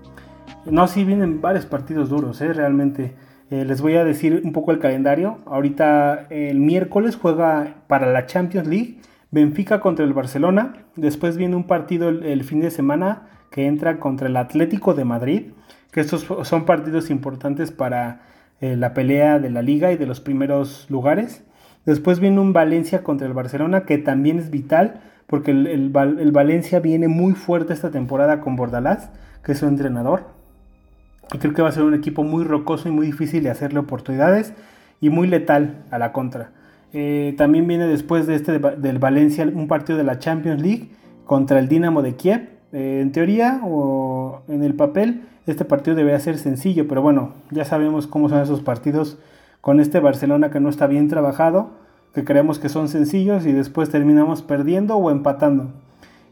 No, 0.66 0.86
sí 0.86 1.04
vienen 1.04 1.40
varios 1.40 1.66
partidos 1.66 2.08
duros, 2.08 2.40
¿eh? 2.40 2.52
realmente. 2.52 3.14
Eh, 3.50 3.64
les 3.64 3.82
voy 3.82 3.96
a 3.96 4.04
decir 4.04 4.40
un 4.44 4.52
poco 4.52 4.70
el 4.70 4.78
calendario. 4.78 5.38
Ahorita 5.44 6.26
el 6.30 6.60
miércoles 6.60 7.16
juega 7.16 7.74
para 7.86 8.10
la 8.10 8.26
Champions 8.26 8.68
League 8.68 8.98
Benfica 9.30 9.80
contra 9.80 10.04
el 10.04 10.12
Barcelona. 10.12 10.74
Después 10.94 11.36
viene 11.36 11.56
un 11.56 11.64
partido 11.64 12.08
el, 12.08 12.44
fin 12.44 12.60
de 12.60 12.70
semana 12.70 13.28
que 13.50 13.66
entra 13.66 13.98
contra 13.98 14.28
el 14.28 14.36
Atlético 14.36 14.94
de 14.94 15.04
Madrid. 15.04 15.42
Que 15.90 16.00
estos 16.00 16.26
son 16.46 16.64
partidos 16.64 17.10
importantes 17.10 17.72
para 17.72 18.22
eh, 18.60 18.76
la 18.76 18.94
pelea 18.94 19.38
de 19.38 19.50
la 19.50 19.62
liga 19.62 19.92
y 19.92 19.96
de 19.96 20.06
los 20.06 20.20
primeros 20.20 20.86
lugares. 20.88 21.44
Después 21.84 22.20
viene 22.20 22.40
un 22.40 22.52
Valencia 22.52 23.02
contra 23.02 23.26
el 23.26 23.32
Barcelona 23.32 23.84
que 23.84 23.98
también 23.98 24.38
es 24.38 24.50
vital 24.50 25.00
porque 25.26 25.50
el, 25.50 25.90
Valencia 25.90 26.80
viene 26.80 27.08
muy 27.08 27.32
fuerte 27.32 27.72
esta 27.72 27.90
temporada 27.90 28.40
con 28.40 28.54
Bordalás, 28.54 29.10
que 29.42 29.52
es 29.52 29.58
su 29.58 29.66
entrenador. 29.66 30.41
Creo 31.38 31.54
que 31.54 31.62
va 31.62 31.68
a 31.68 31.72
ser 31.72 31.84
un 31.84 31.94
equipo 31.94 32.22
muy 32.22 32.44
rocoso 32.44 32.88
y 32.88 32.92
muy 32.92 33.06
difícil 33.06 33.42
de 33.42 33.50
hacerle 33.50 33.78
oportunidades 33.78 34.52
y 35.00 35.10
muy 35.10 35.26
letal 35.26 35.84
a 35.90 35.98
la 35.98 36.12
contra. 36.12 36.50
Eh, 36.92 37.34
también 37.38 37.66
viene 37.66 37.86
después 37.86 38.26
de 38.26 38.34
este 38.34 38.58
del 38.58 38.98
Valencia 38.98 39.44
un 39.52 39.66
partido 39.66 39.96
de 39.96 40.04
la 40.04 40.18
Champions 40.18 40.60
League 40.60 40.90
contra 41.24 41.58
el 41.58 41.68
Dinamo 41.68 42.02
de 42.02 42.16
Kiev. 42.16 42.48
Eh, 42.72 43.00
en 43.02 43.12
teoría 43.12 43.60
o 43.64 44.42
en 44.48 44.62
el 44.62 44.74
papel, 44.74 45.22
este 45.46 45.64
partido 45.64 45.96
debería 45.96 46.20
ser 46.20 46.38
sencillo, 46.38 46.86
pero 46.86 47.02
bueno, 47.02 47.32
ya 47.50 47.64
sabemos 47.64 48.06
cómo 48.06 48.28
son 48.28 48.40
esos 48.40 48.60
partidos 48.60 49.18
con 49.60 49.80
este 49.80 50.00
Barcelona 50.00 50.50
que 50.50 50.60
no 50.60 50.68
está 50.68 50.86
bien 50.86 51.08
trabajado, 51.08 51.70
que 52.14 52.24
creemos 52.24 52.58
que 52.58 52.68
son 52.68 52.88
sencillos 52.88 53.46
y 53.46 53.52
después 53.52 53.90
terminamos 53.90 54.42
perdiendo 54.42 54.96
o 54.96 55.10
empatando. 55.10 55.70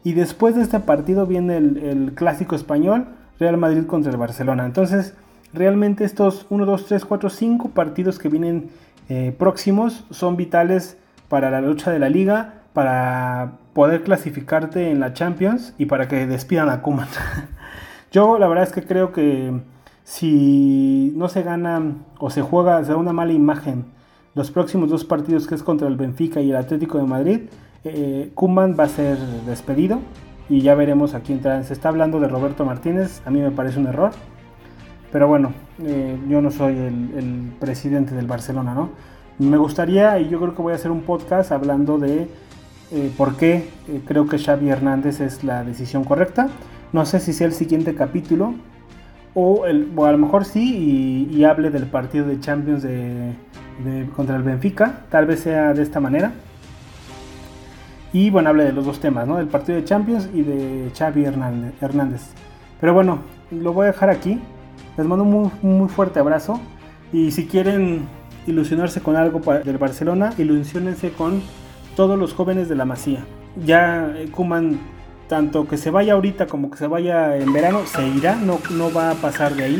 Y 0.03 0.13
después 0.13 0.55
de 0.55 0.61
este 0.61 0.79
partido 0.79 1.27
viene 1.27 1.57
el, 1.57 2.13
clásico 2.15 2.55
español, 2.55 3.05
Real 3.41 3.57
Madrid 3.57 3.85
contra 3.87 4.11
el 4.11 4.17
Barcelona. 4.17 4.65
Entonces, 4.65 5.15
realmente 5.51 6.05
estos 6.05 6.45
1, 6.49 6.65
2, 6.65 6.85
3, 6.85 7.05
4, 7.05 7.29
5 7.29 7.69
partidos 7.69 8.19
que 8.19 8.29
vienen 8.29 8.69
eh, 9.09 9.35
próximos 9.37 10.05
son 10.11 10.37
vitales 10.37 10.97
para 11.27 11.49
la 11.49 11.59
lucha 11.59 11.91
de 11.91 11.97
la 11.97 12.07
liga, 12.07 12.61
para 12.73 13.53
poder 13.73 14.03
clasificarte 14.03 14.91
en 14.91 14.99
la 14.99 15.13
Champions 15.13 15.73
y 15.79 15.87
para 15.87 16.07
que 16.07 16.27
despidan 16.27 16.69
a 16.69 16.81
Kuman. 16.81 17.07
Yo 18.11 18.37
la 18.37 18.47
verdad 18.47 18.65
es 18.65 18.71
que 18.71 18.83
creo 18.83 19.11
que 19.11 19.59
si 20.03 21.11
no 21.15 21.27
se 21.27 21.41
gana 21.41 21.95
o 22.19 22.29
se 22.29 22.41
juega, 22.43 22.83
se 22.83 22.91
da 22.91 22.97
una 22.97 23.13
mala 23.13 23.33
imagen 23.33 23.85
los 24.35 24.51
próximos 24.51 24.89
dos 24.89 25.03
partidos 25.03 25.47
que 25.47 25.55
es 25.55 25.63
contra 25.63 25.87
el 25.87 25.95
Benfica 25.95 26.41
y 26.41 26.51
el 26.51 26.55
Atlético 26.55 26.97
de 26.97 27.03
Madrid, 27.03 27.39
eh, 27.83 28.31
Kuman 28.33 28.77
va 28.79 28.85
a 28.85 28.87
ser 28.87 29.17
despedido 29.45 29.99
y 30.51 30.59
ya 30.59 30.75
veremos 30.75 31.13
a 31.13 31.21
quién 31.21 31.39
traen. 31.39 31.63
Se 31.63 31.71
está 31.71 31.87
hablando 31.87 32.19
de 32.19 32.27
Roberto 32.27 32.65
Martínez, 32.65 33.21
a 33.25 33.31
mí 33.31 33.39
me 33.39 33.51
parece 33.51 33.79
un 33.79 33.87
error. 33.87 34.11
Pero 35.09 35.27
bueno, 35.27 35.53
eh, 35.81 36.17
yo 36.27 36.41
no 36.41 36.51
soy 36.51 36.77
el, 36.77 37.53
presidente 37.57 38.13
del 38.13 38.27
Barcelona, 38.27 38.73
¿no? 38.73 38.89
Me 39.39 39.55
gustaría, 39.55 40.19
y 40.19 40.27
yo 40.27 40.39
creo 40.41 40.53
que 40.53 40.61
voy 40.61 40.73
a 40.73 40.75
hacer 40.75 40.91
un 40.91 41.01
podcast 41.01 41.53
hablando 41.53 41.97
de 41.97 42.27
eh, 42.91 43.11
por 43.17 43.37
qué 43.37 43.69
eh, 43.87 44.01
creo 44.05 44.27
que 44.27 44.37
Xavi 44.37 44.69
Hernández 44.69 45.21
es 45.21 45.45
la 45.45 45.63
decisión 45.63 46.03
correcta. 46.03 46.49
No 46.91 47.05
sé 47.05 47.21
si 47.21 47.31
sea 47.31 47.47
el 47.47 47.53
siguiente 47.53 47.95
capítulo, 47.95 48.53
o, 49.33 49.65
el, 49.65 49.89
a 49.97 50.11
lo 50.11 50.17
mejor 50.17 50.43
sí, 50.43 51.29
y, 51.31 51.45
hable 51.45 51.69
del 51.69 51.85
partido 51.85 52.25
de 52.25 52.41
Champions 52.41 52.83
de, 52.83 53.35
contra 54.17 54.35
el 54.35 54.43
Benfica, 54.43 55.05
tal 55.09 55.27
vez 55.27 55.39
sea 55.39 55.73
de 55.73 55.81
esta 55.81 56.01
manera. 56.01 56.33
Y 58.13 58.29
bueno, 58.29 58.49
hable 58.49 58.65
de 58.65 58.73
los 58.73 58.85
dos 58.85 58.99
temas, 58.99 59.27
¿no? 59.27 59.37
Del 59.37 59.47
partido 59.47 59.77
de 59.77 59.85
Champions 59.85 60.29
y 60.33 60.41
de 60.41 60.91
Xavi 60.97 61.25
Hernández. 61.25 62.21
Pero 62.79 62.93
bueno, 62.93 63.19
lo 63.51 63.73
voy 63.73 63.85
a 63.85 63.91
dejar 63.91 64.09
aquí. 64.09 64.39
Les 64.97 65.07
mando 65.07 65.23
un 65.23 65.51
muy, 65.61 65.87
fuerte 65.87 66.19
abrazo 66.19 66.59
y 67.13 67.31
si 67.31 67.45
quieren 67.45 68.07
ilusionarse 68.47 69.01
con 69.01 69.15
algo 69.15 69.39
del 69.63 69.77
Barcelona, 69.77 70.33
ilusionense 70.37 71.11
con 71.11 71.41
todos 71.95 72.19
los 72.19 72.33
jóvenes 72.33 72.67
de 72.67 72.75
la 72.75 72.83
Masía. 72.83 73.23
Ya 73.65 74.13
eh, 74.17 74.29
Kuman, 74.29 74.79
tanto 75.29 75.67
que 75.67 75.77
se 75.77 75.91
vaya 75.91 76.13
ahorita 76.13 76.47
como 76.47 76.69
que 76.69 76.77
se 76.77 76.87
vaya 76.87 77.37
en 77.37 77.53
verano, 77.53 77.85
se 77.85 78.05
irá, 78.05 78.35
no, 78.35 78.59
no 78.71 78.91
va 78.91 79.11
a 79.11 79.15
pasar 79.15 79.55
de 79.55 79.63
ahí. 79.63 79.79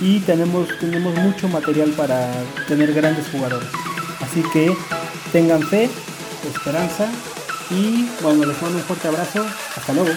Y 0.00 0.20
tenemos, 0.20 0.68
tenemos 0.78 1.16
mucho 1.16 1.48
material 1.48 1.90
para 1.96 2.30
tener 2.68 2.92
grandes 2.92 3.28
jugadores. 3.30 3.68
Así 4.20 4.42
que 4.52 4.72
tengan 5.32 5.62
fe, 5.62 5.90
esperanza 6.44 7.08
y 7.70 8.08
bueno, 8.22 8.44
les 8.46 8.60
mando 8.62 8.78
un 8.78 8.84
fuerte 8.84 9.08
abrazo. 9.08 9.46
Hasta 9.76 9.92
luego. 9.92 10.10